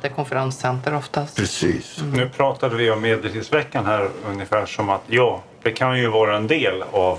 det 0.00 0.08
är 0.08 0.12
konferenscenter 0.12 0.94
oftast. 0.94 1.36
precis. 1.36 1.98
Nu 2.12 2.28
pratade 2.28 2.76
vi 2.76 2.90
om 2.90 3.00
medeltidsveckan 3.02 3.86
här 3.86 4.08
ungefär 4.26 4.66
som 4.66 4.88
att 4.90 5.02
ja, 5.06 5.42
det 5.62 5.70
kan 5.70 5.98
ju 5.98 6.08
vara 6.08 6.36
en 6.36 6.46
del 6.46 6.82
av 6.92 7.18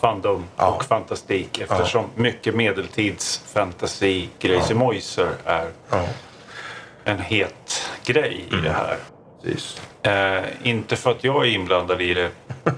fandom 0.00 0.44
Ja. 0.56 0.66
och 0.66 0.84
fantastik 0.84 1.58
eftersom 1.60 2.04
mycket 2.14 2.54
medeltids 2.54 3.42
fantasi 3.46 4.28
grejsimojser 4.38 5.28
är 5.44 5.68
Ja, 5.90 6.04
en 7.04 7.18
het 7.18 7.90
grej 8.04 8.44
i 8.52 8.56
det 8.56 8.72
här. 8.72 8.96
precis. 9.42 9.80
Eh, 10.02 10.44
inte 10.62 10.96
för 10.96 11.10
att 11.10 11.24
jag 11.24 11.46
är 11.46 11.50
inblandad 11.50 12.00
i 12.02 12.14
det, 12.14 12.30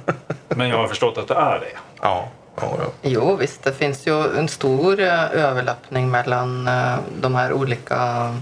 men 0.49 0.69
jag 0.69 0.77
har 0.77 0.89
förstått 0.89 1.19
att 1.19 1.29
det 1.29 1.35
är 1.35 1.61
det. 1.61 1.79
Ja, 2.03 2.29
ja, 2.61 2.77
ja. 2.79 2.91
Jo 3.03 3.37
visst, 3.37 3.63
det 3.65 3.73
finns 3.73 4.07
ju 4.07 4.39
en 4.39 4.49
stor 4.49 5.01
eh, 5.01 5.25
överlappning 5.33 6.11
mellan 6.11 6.69
eh, 6.69 6.95
de 7.21 7.35
här 7.35 7.53
olika 7.53 8.35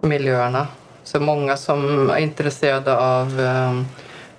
miljöerna. 0.00 0.66
Så 1.04 1.20
många 1.20 1.56
som 1.56 2.10
är 2.10 2.16
intresserade 2.18 2.98
av 2.98 3.40
eh, 3.40 3.82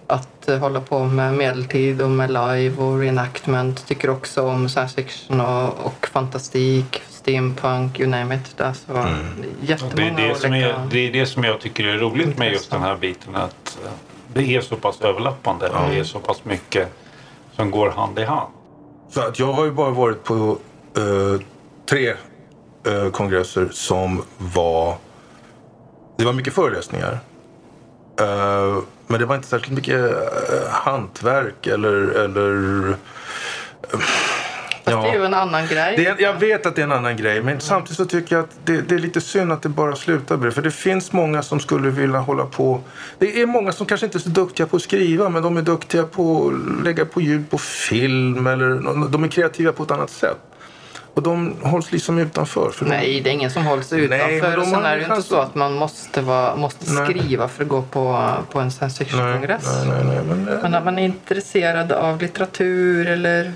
att 0.07 0.49
eh, 0.49 0.57
hålla 0.57 0.81
på 0.81 1.03
med 1.03 1.33
medeltid 1.33 2.01
och 2.01 2.09
med 2.09 2.29
live 2.29 2.83
och 2.83 2.99
reenactment 2.99 3.87
tycker 3.87 4.09
också 4.09 4.47
om 4.47 4.69
science 4.69 4.95
fiction 4.95 5.41
och, 5.41 5.85
och 5.85 6.07
fantastik, 6.13 7.01
steampunk, 7.09 7.99
you 7.99 8.09
name 8.09 8.35
it. 8.35 8.57
Det 8.57 8.63
är 8.63 8.73
så 8.73 8.93
Det 8.93 9.67
jättemånga 9.67 10.23
är 10.23 10.27
det, 10.29 10.35
som 10.35 10.51
olika... 10.51 10.67
är, 10.67 10.87
det 10.91 10.99
är 11.07 11.11
det 11.11 11.25
som 11.25 11.43
jag 11.43 11.61
tycker 11.61 11.83
är 11.83 11.97
roligt 11.97 12.37
med 12.37 12.51
just 12.51 12.71
den 12.71 12.81
här 12.81 12.95
biten. 12.95 13.35
Att 13.35 13.77
eh, 13.85 13.91
det 14.33 14.55
är 14.55 14.61
så 14.61 14.75
pass 14.75 15.01
överlappande. 15.01 15.69
Det 15.89 15.99
är 15.99 16.03
så 16.03 16.19
pass 16.19 16.45
mycket 16.45 16.87
som 17.55 17.71
går 17.71 17.89
hand 17.89 18.19
i 18.19 18.23
hand. 18.23 18.51
Så 19.09 19.21
att 19.21 19.39
jag 19.39 19.53
har 19.53 19.65
ju 19.65 19.71
bara 19.71 19.91
varit 19.91 20.23
på 20.23 20.57
eh, 20.97 21.41
tre 21.89 22.13
eh, 22.87 23.11
kongresser 23.11 23.69
som 23.71 24.21
var... 24.37 24.97
Det 26.17 26.25
var 26.25 26.33
mycket 26.33 26.53
föreläsningar. 26.53 27.19
Eh, 28.19 28.77
men 29.07 29.19
det 29.19 29.25
var 29.25 29.35
inte 29.35 29.47
särskilt 29.47 29.75
mycket 29.75 29.95
uh, 29.95 30.69
hantverk 30.69 31.67
eller... 31.67 31.93
eller 32.09 32.89
eh, 33.93 33.99
Fast 34.91 35.03
det 35.07 35.09
är 35.09 35.19
ju 35.19 35.25
en 35.25 35.33
annan 35.33 35.67
grej. 35.67 35.93
Det 35.97 36.05
är, 36.05 36.15
jag 36.21 36.33
vet 36.33 36.65
att 36.65 36.75
det 36.75 36.81
är 36.81 36.83
en 36.85 36.91
annan 36.91 37.17
grej, 37.17 37.41
men 37.41 37.59
samtidigt 37.59 37.97
så 37.97 38.05
tycker 38.05 38.35
jag 38.35 38.43
att 38.43 38.51
det, 38.65 38.81
det 38.81 38.95
är 38.95 38.99
lite 38.99 39.21
synd 39.21 39.51
att 39.51 39.61
det 39.61 39.69
bara 39.69 39.95
slutar 39.95 40.37
med 40.37 40.47
det. 40.47 40.51
För 40.51 40.61
det 40.61 40.71
finns 40.71 41.11
många 41.11 41.41
som 41.41 41.59
skulle 41.59 41.89
vilja 41.89 42.19
hålla 42.19 42.45
på. 42.45 42.81
Det 43.19 43.41
är 43.41 43.45
många 43.45 43.71
som 43.71 43.85
kanske 43.85 44.05
inte 44.05 44.17
är 44.17 44.19
så 44.19 44.29
duktiga 44.29 44.67
på 44.67 44.75
att 44.75 44.81
skriva, 44.81 45.29
men 45.29 45.43
de 45.43 45.57
är 45.57 45.61
duktiga 45.61 46.03
på 46.03 46.47
att 46.79 46.85
lägga 46.85 47.05
på 47.05 47.21
ljud 47.21 47.49
på 47.49 47.57
film 47.57 48.47
eller 48.47 48.69
de 49.09 49.23
är 49.23 49.27
kreativa 49.27 49.71
på 49.71 49.83
ett 49.83 49.91
annat 49.91 50.09
sätt. 50.09 50.37
Och 51.13 51.23
de 51.23 51.53
hålls 51.61 51.91
liksom 51.91 52.17
utanför. 52.19 52.71
Nej, 52.81 53.21
det 53.23 53.29
är 53.29 53.33
ingen 53.33 53.51
som 53.51 53.65
hålls 53.65 53.91
Nej, 53.91 54.01
utanför. 54.01 54.41
men 54.41 54.51
de 54.51 54.57
och 54.61 54.67
sen 54.67 54.85
är 54.85 54.89
det 54.91 54.95
ju 54.95 55.01
inte 55.03 55.15
chans- 55.15 55.25
så 55.25 55.35
att 55.35 55.55
man 55.55 55.73
måste, 55.73 56.21
vara, 56.21 56.55
måste 56.55 56.93
Nej. 56.93 57.05
skriva 57.15 57.47
för 57.47 57.63
att 57.63 57.69
gå 57.69 57.81
på, 57.81 58.29
på 58.51 58.59
en 58.59 58.71
science 58.71 59.03
nej, 59.03 59.09
fiction-kongress. 59.09 59.65
nej, 59.85 60.03
nej, 60.03 60.15
nej, 60.15 60.23
men, 60.27 60.43
Men 60.61 60.75
att 60.75 60.85
man 60.85 60.99
är 60.99 61.05
intresserad 61.05 61.91
av 61.91 62.21
litteratur 62.21 63.07
eller 63.07 63.53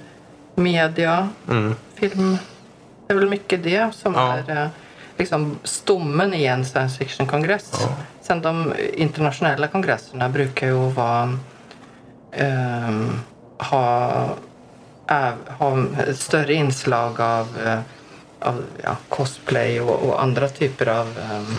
media, 0.56 1.30
mm, 1.50 1.76
film. 1.96 2.38
Det 3.08 3.14
är 3.14 3.18
väl 3.18 3.30
mycket 3.30 3.64
det 3.64 3.96
som 3.96 4.14
Ja. 4.14 4.34
är 4.48 4.64
eh, 4.64 4.68
liksom 5.18 5.58
stommen 5.64 6.34
i 6.34 6.46
en 6.46 6.66
science 6.66 6.98
fiction-kongress. 6.98 7.72
Ja. 7.82 7.88
Sen 8.22 8.42
de 8.42 8.74
internationella 8.94 9.68
kongresserna 9.68 10.30
brukar 10.30 10.68
ju 10.68 10.74
vara 10.90 11.38
ehm, 12.32 13.10
ha, 13.58 14.12
äv, 15.08 15.34
ha 15.48 15.78
större 16.16 16.54
inslag 16.54 17.22
av, 17.22 17.48
eh, 17.66 17.80
av 18.50 18.64
ja, 18.84 18.96
cosplay 19.10 19.82
och, 19.82 20.10
och 20.10 20.22
andra 20.24 20.50
typer 20.50 20.88
av 20.88 21.08
um, 21.08 21.58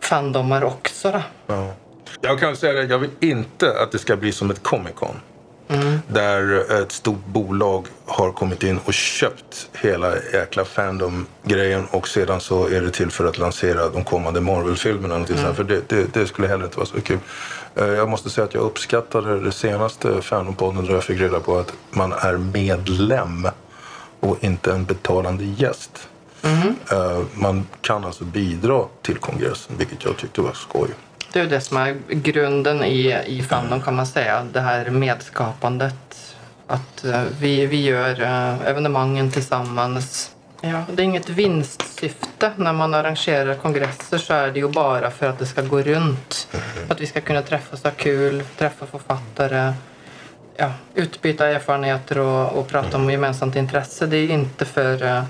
fandomar 0.00 0.64
också. 0.64 1.10
Då. 1.10 1.22
ja. 1.46 1.72
Jag 2.20 2.40
kan 2.40 2.56
säga 2.56 2.72
det, 2.72 2.82
jag 2.82 2.98
vill 2.98 3.10
inte 3.20 3.82
att 3.82 3.92
det 3.92 3.98
ska 3.98 4.16
bli 4.16 4.32
som 4.32 4.50
ett 4.50 4.62
Comic 4.62 4.94
Con. 4.94 5.20
Mm. 5.68 5.98
Där 6.08 6.72
ett 6.82 6.92
stort 6.92 7.26
bolag 7.26 7.86
har 8.06 8.32
kommit 8.32 8.62
in 8.62 8.80
och 8.84 8.94
köpt 8.94 9.68
hela 9.72 10.14
jäkla 10.32 10.64
Fandom-grejen 10.64 11.86
och 11.90 12.08
sedan 12.08 12.40
så 12.40 12.66
är 12.68 12.80
det 12.80 12.90
till 12.90 13.10
för 13.10 13.24
att 13.24 13.38
lansera 13.38 13.88
de 13.88 14.04
kommande 14.04 14.40
Marvel-filmerna. 14.40 15.26
sånt. 15.26 15.56
För 15.56 15.64
det, 15.64 15.88
det, 15.88 16.14
det 16.14 16.26
skulle 16.26 16.48
heller 16.48 16.64
inte 16.64 16.76
vara 16.76 16.86
så 16.86 17.00
kul. 17.00 17.18
Eh, 17.74 17.86
Jag 17.86 18.08
måste 18.08 18.30
säga 18.30 18.44
att 18.44 18.54
jag 18.54 18.62
uppskattade 18.62 19.40
det 19.40 19.52
senaste 19.52 20.08
Fandom-podden 20.20 20.86
där 20.86 20.94
jag 20.94 21.04
fick 21.04 21.20
reda 21.20 21.40
på 21.40 21.58
att 21.58 21.72
man 21.90 22.12
är 22.12 22.36
medlem 22.36 23.48
och 24.20 24.44
inte 24.44 24.72
en 24.72 24.84
betalande 24.84 25.44
gäst. 25.44 26.08
Eh, 26.92 27.20
Man 27.34 27.66
kan 27.80 28.04
alltså 28.04 28.24
bidra 28.24 28.84
till 29.02 29.16
kongressen, 29.16 29.76
vilket 29.78 30.04
jag 30.04 30.16
tyckte 30.16 30.40
var 30.40 30.52
skoj. 30.52 30.88
Det 31.36 31.40
är 31.40 31.44
ju 31.44 31.50
det 31.50 31.60
som 31.60 31.76
är 31.76 31.96
grunden 32.08 32.84
i, 32.84 33.22
i 33.26 33.42
fandom 33.42 33.80
kan 33.82 33.94
man 33.94 34.06
säga. 34.06 34.46
Det 34.52 34.60
här 34.60 34.90
medskapandet. 34.90 36.34
Att 36.66 37.04
eh, 37.04 37.22
vi, 37.40 37.66
vi 37.66 37.84
gör 37.84 38.22
eh, 38.22 38.68
evenemangen 38.68 39.30
tillsammans. 39.30 40.34
Ja, 40.60 40.82
det 40.92 41.02
är 41.02 41.04
inget 41.04 41.28
vinstsyfte. 41.28 42.52
När 42.56 42.72
man 42.72 42.94
arrangerar 42.94 43.54
kongresser 43.54 44.18
så 44.18 44.34
är 44.34 44.50
det 44.50 44.58
ju 44.58 44.68
bara 44.68 45.10
för 45.10 45.28
att 45.28 45.38
det 45.38 45.46
ska 45.46 45.62
gå 45.62 45.82
runt. 45.82 46.48
Att 46.88 47.00
vi 47.00 47.06
ska 47.06 47.20
kunna 47.20 47.42
träffas 47.42 47.80
och 47.80 47.90
ha 47.90 47.96
kul, 47.96 48.42
träffa 48.58 48.86
författare, 48.86 49.72
ja, 50.56 50.70
utbyta 50.94 51.48
erfarenheter 51.48 52.18
och, 52.18 52.52
och 52.52 52.68
prata 52.68 52.96
om 52.96 53.10
gemensamt 53.10 53.56
intresse. 53.56 54.06
Det 54.06 54.16
är 54.16 54.30
inte 54.30 54.64
för 54.64 55.04
eh, 55.04 55.22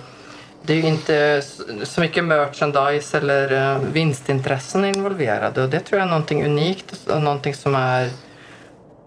det 0.67 0.73
är 0.73 0.77
ju 0.77 0.87
inte 0.89 1.43
så 1.85 2.01
mycket 2.01 2.25
merchandise 2.25 3.19
eller 3.19 3.73
eh, 3.75 3.79
vinstintressen 3.93 4.85
involverade 4.85 5.63
och 5.63 5.69
det 5.69 5.81
tror 5.81 5.99
jag 6.01 6.07
är 6.07 6.11
någonting 6.11 6.45
unikt 6.45 6.95
och 7.09 7.23
någonting 7.23 7.55
som 7.55 7.75
är, 7.75 8.11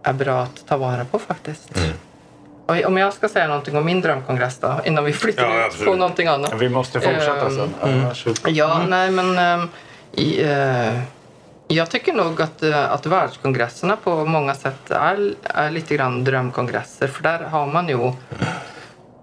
är 0.04 0.14
bra 0.14 0.42
att 0.42 0.68
ta 0.68 0.78
vara 0.78 1.06
på 1.06 1.20
faktiskt. 1.20 1.70
Och 2.66 2.84
om 2.86 2.98
jag 2.98 3.14
ska 3.14 3.30
säga 3.30 3.48
någonting 3.48 3.78
om 3.78 3.86
min 3.86 4.02
drömkongress 4.02 4.58
då, 4.58 4.80
innan 4.86 5.04
vi 5.06 5.14
flyttar 5.14 5.44
Ja, 5.44 5.68
ut 5.68 5.86
på 5.86 5.94
någonting 5.96 6.28
annat. 6.28 6.54
Vi 6.60 6.70
måste 6.70 7.02
fortsätta 7.02 7.46
Ehm, 7.46 7.56
sen. 8.16 8.16
Så- 8.16 8.34
Ja, 8.50 8.82
nej 8.88 9.12
men 9.12 9.38
ehm, 9.40 9.70
i, 10.14 10.42
eh, 10.44 11.00
jag 11.68 11.90
tycker 11.90 12.14
nog 12.14 12.42
att, 12.42 12.64
eh, 12.64 12.92
att 12.92 13.06
världskongresserna 13.06 13.96
på 14.04 14.26
många 14.26 14.56
sätt 14.56 14.92
är, 14.92 15.34
är 15.44 15.72
lite 15.72 15.96
grann 15.96 16.24
drömkongresser 16.24 17.08
för 17.08 17.24
där 17.24 17.40
har 17.40 17.66
man 17.68 17.88
ju 17.90 18.12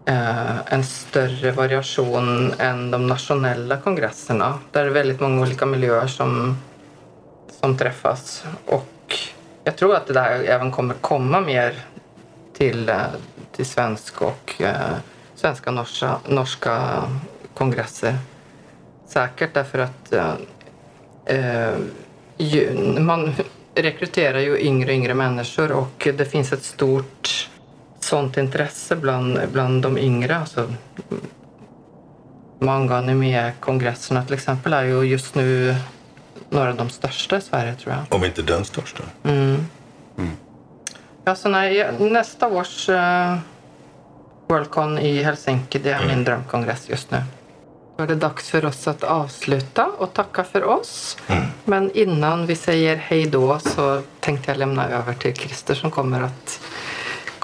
Eh, 0.09 0.73
en 0.73 0.85
större 0.85 1.51
variation 1.51 2.55
än 2.59 2.91
de 2.91 3.07
nationella 3.07 3.77
kongresserna. 3.77 4.59
Där 4.73 4.81
är 4.81 4.85
det 4.85 4.91
väldigt 4.91 5.21
många 5.21 5.43
olika 5.43 5.67
miljöer 5.67 6.07
som, 6.07 6.57
som 7.61 7.79
träffas. 7.79 8.45
Och 8.67 9.19
jag 9.65 9.77
tror 9.77 9.97
att 9.97 10.07
det 10.07 10.13
där 10.13 10.45
även 10.45 10.71
kommer 10.73 10.95
komma 10.95 11.41
mer 11.41 11.75
till, 12.53 12.89
eh, 12.89 13.01
till 13.53 13.67
svensk 13.67 14.23
och 14.23 14.63
eh, 14.63 14.97
svenska 15.35 15.71
norska, 15.71 16.17
norska 16.29 17.03
kongresser. 17.55 18.19
Säkert 19.09 19.55
därför 19.55 19.79
att 19.79 20.13
eh, 20.13 20.35
eh, 21.25 21.75
ju, 22.37 22.79
man 23.01 23.35
rekryterar 23.75 24.39
ju 24.39 24.61
yngre 24.61 24.89
och 24.89 24.95
yngre 24.95 25.15
människor 25.15 25.73
och 25.73 26.09
det 26.17 26.25
finns 26.25 26.53
ett 26.53 26.65
stort 26.65 27.49
sånt 28.07 28.37
intresse 28.37 28.97
bland, 28.97 29.41
bland 29.53 29.83
de 29.83 29.99
yngre. 29.99 30.37
Alltså, 30.37 30.73
manga 32.59 32.97
anime-kongresserna 32.97 34.25
till 34.25 34.35
exempel 34.35 34.73
är 34.73 34.83
ju 34.83 35.03
just 35.03 35.35
nu 35.35 35.77
några 36.51 36.69
av 36.69 36.77
de 36.77 36.91
största 36.91 37.37
i 37.37 37.41
Sverige 37.41 37.75
tror 37.75 37.95
jag. 37.95 38.05
Om 38.09 38.25
inte 38.25 38.43
den 38.43 38.65
största. 38.65 39.03
Mm. 39.25 39.67
Ja, 41.25 41.35
så 41.35 41.49
när, 41.49 41.93
nästa 42.11 42.49
års 42.49 42.89
uh, 42.89 43.37
Worldcon 44.49 44.99
i 44.99 45.23
Helsinki, 45.23 45.79
det 45.79 45.91
är 45.91 46.07
min 46.07 46.25
drömkongress 46.25 46.89
just 46.89 47.11
nu. 47.11 47.19
Då 47.97 48.03
är 48.03 48.07
det 48.07 48.15
dags 48.15 48.51
för 48.51 48.65
oss 48.65 48.89
att 48.89 49.05
avsluta 49.05 49.87
och 49.99 50.13
tacka 50.13 50.45
för 50.45 50.65
oss. 50.65 51.17
Men 51.65 51.91
innan 51.91 52.47
vi 52.47 52.57
säger 52.57 52.97
hej 52.97 53.27
då 53.27 53.59
så 53.59 54.03
tänkte 54.21 54.51
jag 54.51 54.59
lämna 54.59 54.89
över 54.89 55.15
till 55.15 55.35
Christer 55.37 55.75
som 55.75 55.91
kommer 55.91 56.23
att 56.23 56.61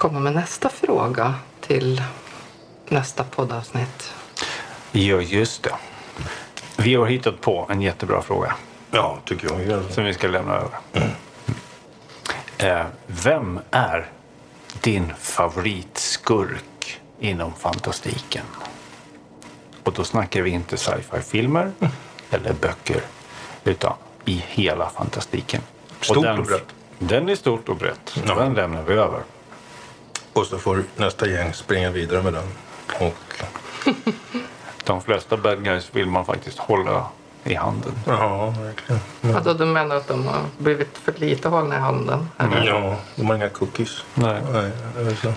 komma 0.03 0.19
med 0.19 0.33
nästa 0.33 0.69
fråga 0.69 1.35
till 1.61 2.03
nästa 2.87 3.23
poddavsnitt. 3.23 4.13
Ja, 4.91 5.21
just 5.21 5.63
det. 5.63 5.75
Vi 6.77 6.95
har 6.95 7.05
hittat 7.05 7.41
på 7.41 7.67
en 7.69 7.81
jättebra 7.81 8.21
fråga 8.21 8.55
Ja, 8.91 9.17
tycker 9.25 9.69
jag. 9.69 9.91
som 9.91 10.03
vi 10.03 10.13
ska 10.13 10.27
lämna 10.27 10.53
över. 10.53 10.79
Eh, 12.57 12.85
vem 13.07 13.59
är 13.71 14.11
din 14.81 15.13
favoritskurk 15.19 17.01
inom 17.19 17.53
fantastiken? 17.53 18.45
Och 19.83 19.93
då 19.93 20.03
snackar 20.03 20.41
vi 20.41 20.49
inte 20.49 20.77
sci-fi-filmer 20.77 21.71
eller 22.29 22.53
böcker. 22.53 23.01
Utan 23.63 23.93
i 24.25 24.43
hela 24.47 24.89
fantastiken. 24.89 25.61
Stort 26.01 26.23
den, 26.23 26.39
och 26.39 26.45
brett. 26.45 26.67
Den 26.99 27.29
är 27.29 27.35
stort 27.35 27.69
och 27.69 27.75
brett. 27.75 28.17
Ja. 28.27 28.35
Den 28.35 28.53
lämnar 28.53 28.83
vi 28.83 28.93
över. 28.93 29.19
Och 30.33 30.45
så 30.45 30.57
får 30.57 30.83
nästa 30.95 31.27
gäng 31.27 31.53
springa 31.53 31.89
vidare 31.91 32.21
med 32.21 32.33
den. 32.33 32.43
Och, 32.99 33.15
De 34.85 35.01
flesta 35.01 35.37
bad 35.37 35.63
guys 35.63 35.89
vill 35.91 36.05
man 36.07 36.25
faktiskt 36.25 36.57
hålla 36.59 37.05
i 37.43 37.55
handen. 37.55 37.91
ja, 38.07 38.49
verkligen. 38.49 39.35
Alltså, 39.35 39.53
du 39.53 39.65
menar 39.65 39.95
att 39.95 40.07
de 40.07 40.27
har 40.27 40.41
blivit 40.57 40.97
för 40.97 41.13
lite 41.17 41.49
hållna 41.49 41.75
i 41.75 41.79
handen? 41.79 42.29
Eller? 42.37 42.63
Ja, 42.67 42.95
de 43.15 43.27
har 43.27 43.35
inga 43.35 43.49
cookies. 43.49 44.03
Nej. 44.13 44.41
Nej, 44.53 44.71
det 44.95 45.01
är 45.11 45.15
så. 45.15 45.33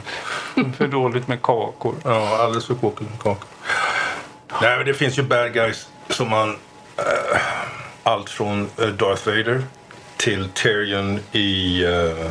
För 0.76 0.86
dåligt 0.88 1.28
med 1.28 1.42
kakor. 1.42 1.94
Ja, 2.04 2.38
alldeles 2.42 2.66
för 2.66 2.74
kåkig 2.74 3.06
kakor. 3.22 3.48
Nej, 4.62 4.76
men 4.76 4.86
det 4.86 4.94
finns 4.94 5.18
ju 5.18 5.22
bad 5.22 5.52
guys 5.52 5.88
som 6.10 6.28
man... 6.30 6.56
eh, 6.96 7.38
allt 8.02 8.30
från 8.30 8.70
eh, 8.78 8.86
Darth 8.88 9.26
Vader 9.28 9.64
till 10.16 10.48
Tyrion 10.48 11.20
i 11.32 11.84
eh, 11.84 12.30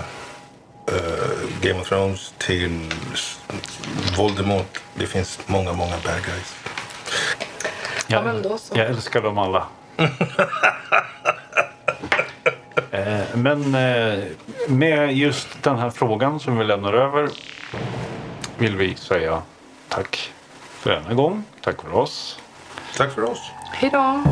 Game 1.61 1.79
of 1.81 1.89
Thrones 1.89 2.33
till 2.37 2.89
Voldemort. 4.17 4.79
Det 4.93 5.07
finns 5.07 5.39
många, 5.45 5.73
många 5.73 5.91
bad 6.03 6.21
guys. 6.25 6.55
Jag, 8.07 8.23
men 8.23 8.41
då 8.41 8.57
så. 8.57 8.77
jag 8.77 8.85
älskar 8.87 9.21
dem 9.21 9.37
alla. 9.37 9.67
Eh, 12.91 13.23
Men 13.35 13.75
eh, 13.75 14.23
med 14.67 15.17
just 15.17 15.63
den 15.63 15.77
här 15.79 15.89
frågan 15.89 16.39
som 16.39 16.57
vi 16.57 16.63
lämnar 16.63 16.93
över 16.93 17.29
vill 18.57 18.75
vi 18.75 18.95
säga 18.95 19.41
tack 19.89 20.31
för 20.79 20.89
denna 20.91 21.13
gång. 21.13 21.43
Tack 21.61 21.81
för 21.81 21.95
oss. 21.95 22.39
Tack 22.97 23.11
för 23.13 23.23
oss. 23.23 23.51
Hej 23.73 23.89
då! 23.93 24.23